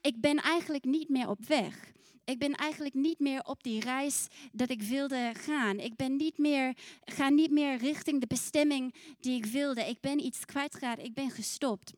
ik 0.00 0.20
ben 0.20 0.36
eigenlijk 0.36 0.84
niet 0.84 1.08
meer 1.08 1.28
op 1.28 1.44
weg. 1.46 1.92
Ik 2.24 2.38
ben 2.38 2.54
eigenlijk 2.54 2.94
niet 2.94 3.18
meer 3.18 3.42
op 3.42 3.62
die 3.62 3.80
reis 3.80 4.26
dat 4.52 4.70
ik 4.70 4.82
wilde 4.82 5.32
gaan. 5.36 5.78
Ik 5.78 5.96
ben 5.96 6.16
niet 6.16 6.38
meer, 6.38 6.76
ga 7.04 7.28
niet 7.28 7.50
meer 7.50 7.76
richting 7.76 8.20
de 8.20 8.26
bestemming 8.26 8.94
die 9.20 9.36
ik 9.36 9.44
wilde. 9.44 9.88
Ik 9.88 10.00
ben 10.00 10.24
iets 10.24 10.44
kwijtgeraakt. 10.44 11.02
Ik 11.02 11.14
ben 11.14 11.30
gestopt. 11.30 11.92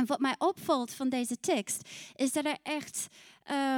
En 0.00 0.06
wat 0.06 0.20
mij 0.20 0.34
opvalt 0.38 0.90
van 0.90 1.08
deze 1.08 1.40
tekst 1.40 1.88
is 2.14 2.32
dat 2.32 2.44
er 2.44 2.56
echt 2.62 3.06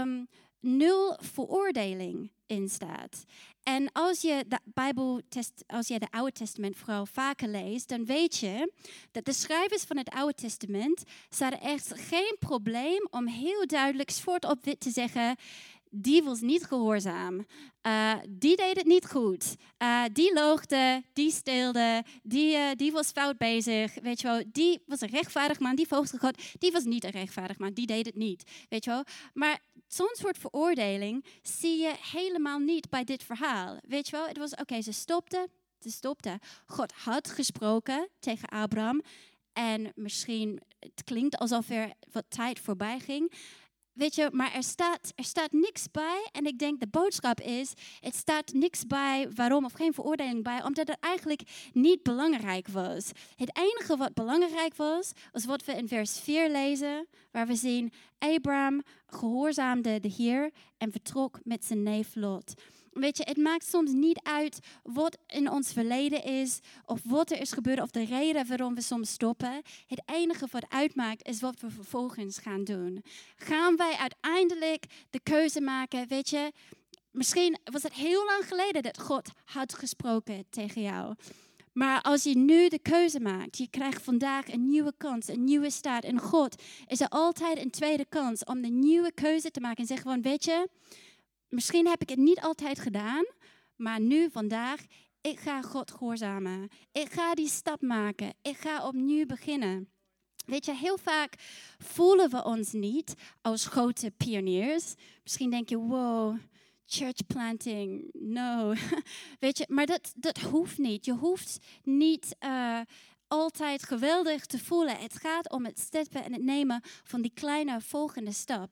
um, 0.00 0.28
nul 0.60 1.16
veroordeling 1.20 2.30
in 2.46 2.68
staat. 2.68 3.24
En 3.62 3.92
als 3.92 4.20
je 4.20 4.44
de 4.48 4.58
Bijbel, 4.64 5.20
als 5.66 5.88
je 5.88 5.98
de 5.98 6.10
Oude 6.10 6.32
Testament 6.32 6.76
vooral 6.76 7.06
vaker 7.06 7.48
leest, 7.48 7.88
dan 7.88 8.04
weet 8.04 8.36
je 8.36 8.72
dat 9.10 9.24
de 9.24 9.32
schrijvers 9.32 9.82
van 9.82 9.96
het 9.96 10.10
Oude 10.10 10.34
Testament 10.34 11.02
hadden 11.38 11.60
echt 11.60 11.92
geen 11.94 12.36
probleem 12.38 13.06
om 13.10 13.26
heel 13.26 13.66
duidelijk 13.66 14.10
zwart 14.10 14.44
op 14.44 14.64
wit 14.64 14.80
te 14.80 14.90
zeggen: 14.90 15.36
die 15.94 16.22
was 16.22 16.40
niet 16.40 16.64
gehoorzaam. 16.64 17.46
Uh, 17.86 18.14
die 18.28 18.56
deed 18.56 18.76
het 18.76 18.86
niet 18.86 19.06
goed. 19.06 19.56
Uh, 19.78 20.04
die 20.12 20.32
loogde, 20.32 21.02
die 21.12 21.30
steelde, 21.30 22.04
die, 22.22 22.56
uh, 22.56 22.70
die 22.76 22.92
was 22.92 23.10
fout 23.10 23.38
bezig. 23.38 23.94
Weet 24.02 24.20
je 24.20 24.26
wel, 24.26 24.42
die 24.46 24.82
was 24.86 25.00
een 25.00 25.08
rechtvaardig 25.08 25.58
man, 25.58 25.74
die 25.74 25.86
volgde 25.86 26.18
God. 26.18 26.42
Die 26.58 26.72
was 26.72 26.84
niet 26.84 27.04
een 27.04 27.10
rechtvaardig 27.10 27.58
man, 27.58 27.72
die 27.72 27.86
deed 27.86 28.06
het 28.06 28.14
niet. 28.14 28.50
Weet 28.68 28.84
je 28.84 28.90
wel. 28.90 29.04
Maar 29.32 29.60
zo'n 29.86 30.12
soort 30.12 30.38
veroordeling 30.38 31.24
zie 31.42 31.78
je 31.78 31.94
helemaal 32.12 32.58
niet 32.58 32.90
bij 32.90 33.04
dit 33.04 33.22
verhaal. 33.22 33.78
Weet 33.86 34.08
je 34.08 34.16
wel, 34.16 34.26
het 34.26 34.38
was 34.38 34.54
oké, 34.54 34.82
ze 34.82 34.92
stopte, 34.92 35.48
ze 35.78 35.90
stopte. 35.90 36.38
God 36.66 36.92
had 36.92 37.30
gesproken 37.30 38.08
tegen 38.18 38.48
Abraham. 38.48 39.02
En 39.52 39.92
misschien, 39.94 40.60
het 40.78 41.04
klinkt 41.04 41.36
alsof 41.36 41.70
er 41.70 41.92
wat 42.12 42.24
tijd 42.28 42.60
voorbij 42.60 42.98
ging. 42.98 43.32
Weet 43.92 44.14
je, 44.14 44.28
maar 44.32 44.54
er 44.54 44.62
staat, 44.62 45.12
er 45.14 45.24
staat 45.24 45.52
niks 45.52 45.90
bij. 45.90 46.28
En 46.32 46.46
ik 46.46 46.58
denk 46.58 46.80
de 46.80 46.86
boodschap 46.86 47.40
is: 47.40 47.72
het 48.00 48.14
staat 48.14 48.52
niks 48.52 48.86
bij 48.86 49.28
waarom 49.34 49.64
of 49.64 49.72
geen 49.72 49.94
veroordeling 49.94 50.42
bij, 50.42 50.64
omdat 50.64 50.88
het 50.88 50.96
eigenlijk 51.00 51.42
niet 51.72 52.02
belangrijk 52.02 52.68
was. 52.68 53.10
Het 53.36 53.56
enige 53.56 53.96
wat 53.96 54.14
belangrijk 54.14 54.76
was, 54.76 55.12
was 55.32 55.44
wat 55.44 55.64
we 55.64 55.72
in 55.72 55.88
vers 55.88 56.20
4 56.20 56.50
lezen, 56.50 57.06
waar 57.30 57.46
we 57.46 57.54
zien: 57.54 57.92
Abraham 58.18 58.82
gehoorzaamde 59.06 60.00
de 60.00 60.12
Heer 60.16 60.50
en 60.78 60.92
vertrok 60.92 61.38
met 61.42 61.64
zijn 61.64 61.82
neef 61.82 62.14
Lot. 62.14 62.54
Weet 62.92 63.16
je, 63.16 63.22
het 63.26 63.36
maakt 63.36 63.66
soms 63.66 63.92
niet 63.92 64.20
uit 64.22 64.58
wat 64.82 65.18
in 65.26 65.50
ons 65.50 65.72
verleden 65.72 66.24
is 66.24 66.58
of 66.84 67.00
wat 67.04 67.30
er 67.30 67.40
is 67.40 67.52
gebeurd 67.52 67.80
of 67.80 67.90
de 67.90 68.04
reden 68.04 68.46
waarom 68.48 68.74
we 68.74 68.80
soms 68.80 69.10
stoppen. 69.10 69.62
Het 69.86 70.02
enige 70.06 70.46
wat 70.50 70.64
uitmaakt 70.68 71.28
is 71.28 71.40
wat 71.40 71.60
we 71.60 71.70
vervolgens 71.70 72.38
gaan 72.38 72.64
doen. 72.64 73.04
Gaan 73.36 73.76
wij 73.76 73.96
uiteindelijk 73.96 74.86
de 75.10 75.20
keuze 75.22 75.60
maken, 75.60 76.08
weet 76.08 76.28
je, 76.28 76.52
misschien 77.10 77.58
was 77.64 77.82
het 77.82 77.94
heel 77.94 78.24
lang 78.24 78.44
geleden 78.48 78.82
dat 78.82 79.00
God 79.00 79.28
had 79.44 79.74
gesproken 79.74 80.44
tegen 80.50 80.82
jou. 80.82 81.14
Maar 81.72 82.02
als 82.02 82.22
je 82.22 82.36
nu 82.36 82.68
de 82.68 82.78
keuze 82.78 83.20
maakt, 83.20 83.58
je 83.58 83.68
krijgt 83.70 84.02
vandaag 84.02 84.52
een 84.52 84.68
nieuwe 84.68 84.92
kans, 84.96 85.28
een 85.28 85.44
nieuwe 85.44 85.70
start. 85.70 86.04
En 86.04 86.18
God 86.18 86.62
is 86.86 87.00
er 87.00 87.08
altijd 87.08 87.58
een 87.58 87.70
tweede 87.70 88.04
kans 88.08 88.44
om 88.44 88.62
de 88.62 88.68
nieuwe 88.68 89.12
keuze 89.12 89.50
te 89.50 89.60
maken 89.60 89.78
en 89.78 89.86
zeggen 89.86 90.06
gewoon, 90.06 90.22
weet 90.22 90.44
je, 90.44 90.68
misschien 91.52 91.86
heb 91.86 92.02
ik 92.02 92.08
het 92.08 92.18
niet 92.18 92.40
altijd 92.40 92.78
gedaan, 92.78 93.24
maar 93.76 94.00
nu, 94.00 94.30
vandaag, 94.30 94.80
ik 95.20 95.38
ga 95.38 95.62
God 95.62 95.90
gehoorzamen. 95.90 96.68
Ik 96.92 97.12
ga 97.12 97.34
die 97.34 97.48
stap 97.48 97.80
maken. 97.82 98.34
Ik 98.42 98.56
ga 98.56 98.86
opnieuw 98.86 99.26
beginnen. 99.26 99.88
Weet 100.46 100.64
je, 100.64 100.74
heel 100.74 100.98
vaak 100.98 101.34
voelen 101.78 102.30
we 102.30 102.44
ons 102.44 102.72
niet 102.72 103.14
als 103.40 103.66
grote 103.66 104.10
pioniers. 104.16 104.94
Misschien 105.22 105.50
denk 105.50 105.68
je, 105.68 105.76
wow, 105.76 106.38
church 106.86 107.26
planting, 107.26 108.10
no. 108.12 108.74
Weet 109.40 109.58
je, 109.58 109.64
maar 109.68 109.86
dat, 109.86 110.12
dat 110.16 110.38
hoeft 110.38 110.78
niet. 110.78 111.04
Je 111.04 111.12
hoeft 111.12 111.58
niet 111.82 112.36
uh, 112.40 112.80
altijd 113.32 113.82
geweldig 113.82 114.46
te 114.46 114.58
voelen. 114.58 114.98
Het 114.98 115.16
gaat 115.16 115.50
om 115.50 115.64
het 115.64 115.78
steppen 115.78 116.24
en 116.24 116.32
het 116.32 116.42
nemen 116.42 116.80
van 117.04 117.22
die 117.22 117.32
kleine 117.34 117.80
volgende 117.80 118.32
stap. 118.32 118.70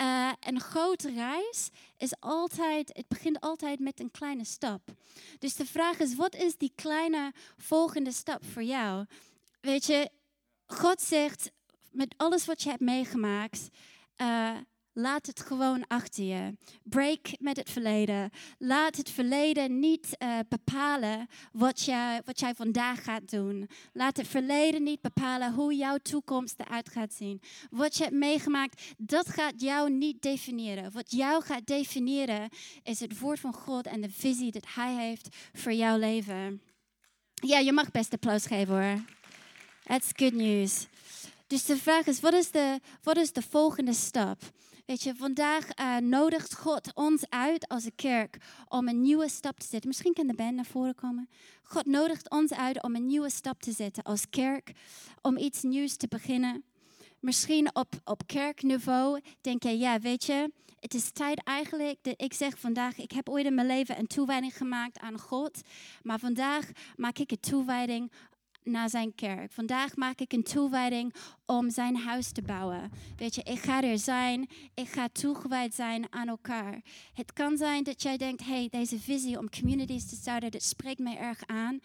Uh, 0.00 0.32
een 0.40 0.60
grote 0.60 1.12
reis 1.12 1.68
is 1.96 2.12
altijd, 2.20 2.90
het 2.92 3.08
begint 3.08 3.40
altijd 3.40 3.78
met 3.78 4.00
een 4.00 4.10
kleine 4.10 4.44
stap. 4.44 4.80
Dus 5.38 5.54
de 5.54 5.66
vraag 5.66 5.98
is, 5.98 6.14
wat 6.14 6.34
is 6.34 6.56
die 6.56 6.72
kleine 6.74 7.32
volgende 7.56 8.12
stap 8.12 8.44
voor 8.44 8.62
jou? 8.62 9.06
Weet 9.60 9.86
je, 9.86 10.10
God 10.66 11.00
zegt, 11.00 11.50
met 11.90 12.14
alles 12.16 12.46
wat 12.46 12.62
je 12.62 12.68
hebt 12.68 12.80
meegemaakt, 12.80 13.68
uh, 14.16 14.56
Laat 15.00 15.26
het 15.26 15.40
gewoon 15.40 15.86
achter 15.86 16.24
je. 16.24 16.56
Break 16.82 17.28
met 17.38 17.56
het 17.56 17.70
verleden. 17.70 18.30
Laat 18.58 18.96
het 18.96 19.10
verleden 19.10 19.78
niet 19.78 20.16
uh, 20.18 20.38
bepalen 20.48 21.28
wat, 21.52 21.80
je, 21.80 22.22
wat 22.24 22.40
jij 22.40 22.54
vandaag 22.54 23.04
gaat 23.04 23.30
doen. 23.30 23.68
Laat 23.92 24.16
het 24.16 24.28
verleden 24.28 24.82
niet 24.82 25.00
bepalen 25.00 25.52
hoe 25.52 25.74
jouw 25.74 25.96
toekomst 25.96 26.60
eruit 26.60 26.88
gaat 26.88 27.12
zien. 27.12 27.40
Wat 27.70 27.96
je 27.96 28.02
hebt 28.02 28.14
meegemaakt, 28.14 28.82
dat 28.96 29.28
gaat 29.28 29.60
jou 29.60 29.90
niet 29.90 30.22
definiëren. 30.22 30.92
Wat 30.92 31.10
jou 31.10 31.42
gaat 31.42 31.66
definiëren 31.66 32.48
is 32.82 33.00
het 33.00 33.18
woord 33.18 33.40
van 33.40 33.52
God 33.52 33.86
en 33.86 34.00
de 34.00 34.10
visie 34.10 34.52
dat 34.52 34.66
Hij 34.74 34.94
heeft 34.94 35.28
voor 35.52 35.72
jouw 35.72 35.98
leven. 35.98 36.62
Ja, 37.34 37.58
je 37.58 37.72
mag 37.72 37.90
best 37.90 38.12
applaus 38.12 38.46
geven 38.46 38.74
hoor. 38.74 39.04
That's 39.84 40.08
good 40.16 40.32
news. 40.32 40.86
Dus 41.46 41.64
de 41.64 41.76
vraag 41.76 42.06
is, 42.06 42.20
wat 42.20 42.32
is 42.32 42.50
de, 42.50 42.80
wat 43.02 43.16
is 43.16 43.32
de 43.32 43.42
volgende 43.42 43.92
stap? 43.92 44.42
Weet 44.88 45.02
je, 45.02 45.14
vandaag 45.14 45.78
uh, 45.80 45.96
nodigt 45.96 46.54
God 46.54 46.94
ons 46.94 47.24
uit 47.28 47.68
als 47.68 47.84
een 47.84 47.94
kerk 47.94 48.36
om 48.68 48.88
een 48.88 49.00
nieuwe 49.00 49.28
stap 49.28 49.58
te 49.58 49.66
zetten. 49.66 49.88
Misschien 49.88 50.12
kan 50.12 50.26
de 50.26 50.34
band 50.34 50.54
naar 50.54 50.64
voren 50.64 50.94
komen. 50.94 51.28
God 51.62 51.86
nodigt 51.86 52.30
ons 52.30 52.52
uit 52.52 52.82
om 52.82 52.94
een 52.94 53.06
nieuwe 53.06 53.30
stap 53.30 53.60
te 53.60 53.72
zetten 53.72 54.02
als 54.02 54.28
kerk, 54.30 54.72
om 55.22 55.36
iets 55.36 55.62
nieuws 55.62 55.96
te 55.96 56.08
beginnen. 56.08 56.64
Misschien 57.20 57.74
op, 57.74 57.94
op 58.04 58.26
kerkniveau 58.26 59.20
denk 59.40 59.62
je, 59.62 59.78
ja, 59.78 60.00
weet 60.00 60.24
je, 60.24 60.52
het 60.80 60.94
is 60.94 61.10
tijd 61.10 61.44
eigenlijk 61.44 61.98
dat 62.02 62.14
ik 62.16 62.32
zeg 62.32 62.58
vandaag, 62.58 62.98
ik 62.98 63.10
heb 63.10 63.28
ooit 63.28 63.46
in 63.46 63.54
mijn 63.54 63.66
leven 63.66 63.98
een 63.98 64.06
toewijding 64.06 64.56
gemaakt 64.56 64.98
aan 64.98 65.18
God, 65.18 65.60
maar 66.02 66.18
vandaag 66.18 66.70
maak 66.96 67.18
ik 67.18 67.30
een 67.30 67.40
toewijding 67.40 68.12
naar 68.62 68.90
zijn 68.90 69.14
kerk. 69.14 69.52
Vandaag 69.52 69.96
maak 69.96 70.20
ik 70.20 70.32
een 70.32 70.42
toewijding 70.42 71.14
om 71.46 71.70
zijn 71.70 71.96
huis 71.96 72.32
te 72.32 72.42
bouwen. 72.42 72.90
Weet 73.16 73.34
je, 73.34 73.42
ik 73.42 73.58
ga 73.58 73.82
er 73.82 73.98
zijn. 73.98 74.48
Ik 74.74 74.88
ga 74.88 75.08
toegewijd 75.12 75.74
zijn 75.74 76.12
aan 76.12 76.28
elkaar. 76.28 76.80
Het 77.12 77.32
kan 77.32 77.56
zijn 77.56 77.82
dat 77.82 78.02
jij 78.02 78.16
denkt, 78.16 78.44
hey, 78.44 78.68
deze 78.70 79.00
visie 79.00 79.38
om 79.38 79.50
communities 79.50 80.08
te 80.08 80.14
starten, 80.14 80.50
dat 80.50 80.62
spreekt 80.62 80.98
mij 80.98 81.18
erg 81.18 81.46
aan 81.46 81.80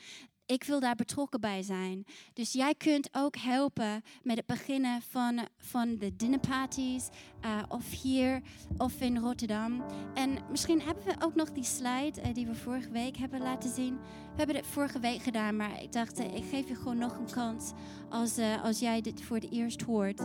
ik 0.45 0.63
wil 0.63 0.79
daar 0.79 0.95
betrokken 0.95 1.39
bij 1.41 1.61
zijn. 1.61 2.05
Dus 2.33 2.53
jij 2.53 2.75
kunt 2.75 3.09
ook 3.11 3.35
helpen 3.37 4.01
met 4.23 4.37
het 4.37 4.45
beginnen 4.45 5.01
van, 5.01 5.47
van 5.57 5.97
de 5.97 6.15
dinnerparties, 6.15 7.09
uh, 7.45 7.63
of 7.67 8.01
hier 8.01 8.41
of 8.77 9.01
in 9.01 9.17
Rotterdam. 9.17 9.83
En 10.13 10.37
misschien 10.49 10.81
hebben 10.81 11.03
we 11.03 11.15
ook 11.19 11.35
nog 11.35 11.51
die 11.51 11.63
slide 11.63 12.21
uh, 12.21 12.33
die 12.33 12.45
we 12.45 12.55
vorige 12.55 12.89
week 12.89 13.17
hebben 13.17 13.41
laten 13.41 13.69
zien. 13.69 13.97
We 14.31 14.37
hebben 14.37 14.55
het 14.55 14.67
vorige 14.67 14.99
week 14.99 15.21
gedaan, 15.21 15.55
maar 15.55 15.81
ik 15.81 15.91
dacht, 15.91 16.19
uh, 16.19 16.35
ik 16.35 16.43
geef 16.49 16.67
je 16.67 16.75
gewoon 16.75 16.97
nog 16.97 17.17
een 17.17 17.31
kans 17.31 17.71
als, 18.09 18.37
als 18.63 18.79
jij 18.79 19.01
dit 19.01 19.21
voor 19.21 19.35
het 19.35 19.51
eerst 19.51 19.81
hoort. 19.81 20.21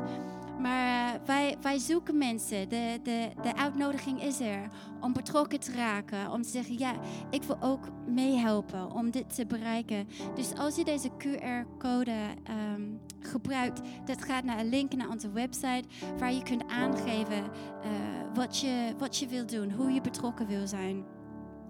Maar 0.58 1.20
wij, 1.24 1.56
wij 1.60 1.78
zoeken 1.78 2.18
mensen. 2.18 2.68
De, 2.68 3.00
de, 3.02 3.28
de 3.42 3.56
uitnodiging 3.56 4.22
is 4.22 4.40
er 4.40 4.68
om 5.00 5.12
betrokken 5.12 5.60
te 5.60 5.72
raken. 5.72 6.32
Om 6.32 6.42
te 6.42 6.48
zeggen, 6.48 6.78
ja, 6.78 6.92
ik 7.30 7.42
wil 7.42 7.56
ook 7.60 7.88
meehelpen 8.06 8.92
om 8.92 9.10
dit 9.10 9.34
te 9.34 9.46
bereiken. 9.46 10.08
Dus 10.34 10.54
als 10.54 10.76
je 10.76 10.84
deze 10.84 11.08
QR-code 11.08 12.16
um, 12.74 13.00
gebruikt, 13.20 13.80
dat 14.04 14.24
gaat 14.24 14.44
naar 14.44 14.58
een 14.58 14.68
link 14.68 14.94
naar 14.94 15.08
onze 15.08 15.30
website. 15.30 15.84
Waar 16.18 16.32
je 16.32 16.42
kunt 16.42 16.68
aangeven 16.68 17.44
uh, 17.44 17.90
wat, 18.34 18.58
je, 18.58 18.94
wat 18.98 19.16
je 19.16 19.26
wil 19.26 19.46
doen, 19.46 19.72
hoe 19.72 19.90
je 19.90 20.00
betrokken 20.00 20.46
wil 20.46 20.66
zijn. 20.66 21.04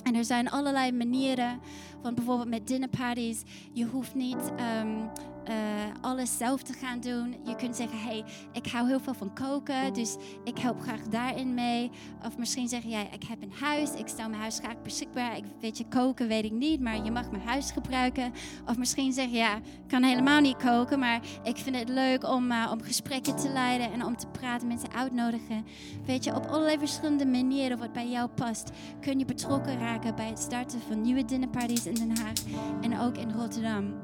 En 0.03 0.15
er 0.15 0.25
zijn 0.25 0.51
allerlei 0.51 0.93
manieren, 0.93 1.61
van 2.03 2.15
bijvoorbeeld 2.15 2.49
met 2.49 2.67
dinnerparties. 2.67 3.43
Je 3.73 3.85
hoeft 3.85 4.15
niet 4.15 4.53
um, 4.81 5.11
uh, 5.49 5.55
alles 6.01 6.37
zelf 6.37 6.63
te 6.63 6.73
gaan 6.73 7.01
doen. 7.01 7.37
Je 7.45 7.57
kunt 7.57 7.77
zeggen, 7.77 7.99
hey, 7.99 8.25
ik 8.53 8.67
hou 8.67 8.89
heel 8.89 9.01
veel 9.01 9.15
van 9.15 9.35
koken, 9.35 9.93
dus 9.95 10.17
ik 10.45 10.59
help 10.59 10.81
graag 10.81 11.01
daarin 11.01 11.55
mee. 11.55 11.91
Of 12.27 12.39
misschien 12.39 12.69
zeggen, 12.69 12.91
jij, 12.91 13.09
ik 13.13 13.25
heb 13.25 13.43
een 13.43 13.53
huis, 13.61 13.95
ik 13.95 14.09
stel 14.09 14.29
mijn 14.29 14.41
huis 14.41 14.59
graag 14.59 14.83
beschikbaar. 14.83 15.37
Ik 15.37 15.45
weet 15.61 15.79
je, 15.79 15.85
koken 15.89 16.29
weet 16.29 16.45
ik 16.45 16.53
niet, 16.53 16.81
maar 16.81 17.05
je 17.05 17.11
mag 17.11 17.31
mijn 17.31 17.47
huis 17.47 17.71
gebruiken. 17.71 18.33
Of 18.67 18.79
misschien 18.79 19.13
zeggen, 19.13 19.37
ja, 19.37 19.57
ik 19.57 19.89
kan 19.89 20.03
helemaal 20.03 20.41
niet 20.41 20.57
koken, 20.57 20.99
maar 20.99 21.21
ik 21.43 21.57
vind 21.57 21.77
het 21.77 21.89
leuk 21.89 22.25
om, 22.25 22.51
uh, 22.51 22.69
om 22.73 22.83
gesprekken 22.83 23.37
te 23.37 23.49
leiden 23.49 23.93
en 23.93 24.05
om 24.05 24.17
te 24.17 24.27
praten, 24.27 24.69
mensen 24.69 24.93
uitnodigen. 24.93 25.65
Weet 26.07 26.25
je, 26.25 26.35
op 26.35 26.47
allerlei 26.47 26.79
verschillende 26.79 27.27
manieren 27.27 27.79
wat 27.79 27.93
bij 27.93 28.09
jou 28.09 28.29
past, 28.29 28.71
kun 29.01 29.19
je 29.19 29.25
betrokken 29.25 29.79
raken 29.79 30.15
bij 30.15 30.29
het 30.29 30.39
starten 30.39 30.81
van 30.81 31.01
nieuwe 31.01 31.25
dinnerparties 31.25 31.87
in 31.87 31.95
Den 31.95 32.19
Haag 32.19 32.39
en 32.81 33.01
ook 33.01 33.17
in 33.17 33.33
Rotterdam 33.33 33.95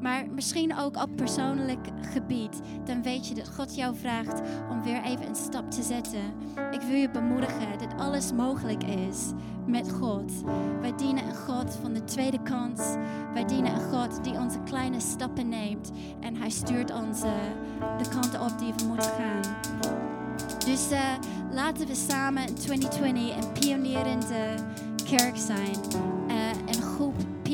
maar 0.00 0.26
misschien 0.30 0.76
ook 0.76 0.96
op 0.96 1.16
persoonlijk 1.16 1.88
gebied, 2.12 2.60
dan 2.84 3.02
weet 3.02 3.28
je 3.28 3.34
dat 3.34 3.48
God 3.54 3.74
jou 3.74 3.96
vraagt 3.96 4.40
om 4.70 4.82
weer 4.82 5.02
even 5.02 5.28
een 5.28 5.36
stap 5.36 5.70
te 5.70 5.82
zetten. 5.82 6.32
Ik 6.70 6.80
wil 6.80 6.96
je 6.96 7.10
bemoedigen 7.10 7.78
dat 7.78 8.00
alles 8.00 8.32
mogelijk 8.32 8.84
is 8.84 9.32
met 9.66 9.92
God. 9.92 10.32
Wij 10.80 10.94
dienen 10.96 11.26
een 11.26 11.36
God 11.36 11.78
van 11.82 11.92
de 11.92 12.04
tweede 12.04 12.42
kans. 12.42 12.80
Wij 13.34 13.44
dienen 13.44 13.74
een 13.74 13.92
God 13.92 14.24
die 14.24 14.32
onze 14.32 14.58
kleine 14.64 15.00
stappen 15.00 15.48
neemt 15.48 15.90
en 16.20 16.36
Hij 16.36 16.50
stuurt 16.50 16.92
ons 16.92 17.20
de 17.98 18.08
kant 18.10 18.38
op 18.40 18.58
die 18.58 18.72
we 18.76 18.84
moeten 18.84 19.10
gaan. 19.10 19.42
Dus 20.64 20.92
uh, 20.92 20.98
laten 21.52 21.86
we 21.86 21.94
samen 21.94 22.46
in 22.46 22.54
2020 22.54 23.36
een 23.36 23.52
pionierende 23.52 24.54
kerk 25.04 25.36
zijn. 25.36 25.76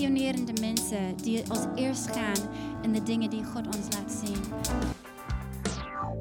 Pionierende 0.00 0.52
mensen 0.60 1.16
die 1.22 1.42
als 1.48 1.66
eerst 1.74 2.16
gaan 2.16 2.48
in 2.82 2.92
de 2.92 3.02
dingen 3.02 3.30
die 3.30 3.44
God 3.44 3.66
ons 3.66 3.88
laat 3.96 4.12
zien. 4.24 4.42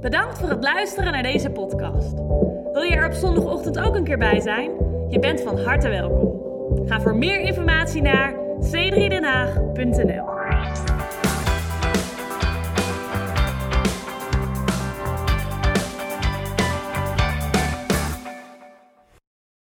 Bedankt 0.02 0.38
voor 0.38 0.50
het 0.50 0.64
luisteren 0.64 1.12
naar 1.12 1.24
deze 1.24 1.50
podcast. 1.50 2.14
Wil 2.74 2.82
je 2.82 2.96
er 2.96 3.06
op 3.06 3.14
zondagochtend 3.14 3.80
ook 3.80 3.96
een 3.96 4.04
keer 4.04 4.18
bij 4.18 4.40
zijn? 4.40 4.72
Je 5.10 5.20
bent 5.20 5.42
van 5.42 5.60
harte 5.60 5.90
welkom. 5.90 6.42
Ga 6.88 7.02
voor 7.02 7.16
meer 7.16 7.40
informatie 7.40 8.02
naar 8.02 8.34
c3denhaag.nl 8.62 10.39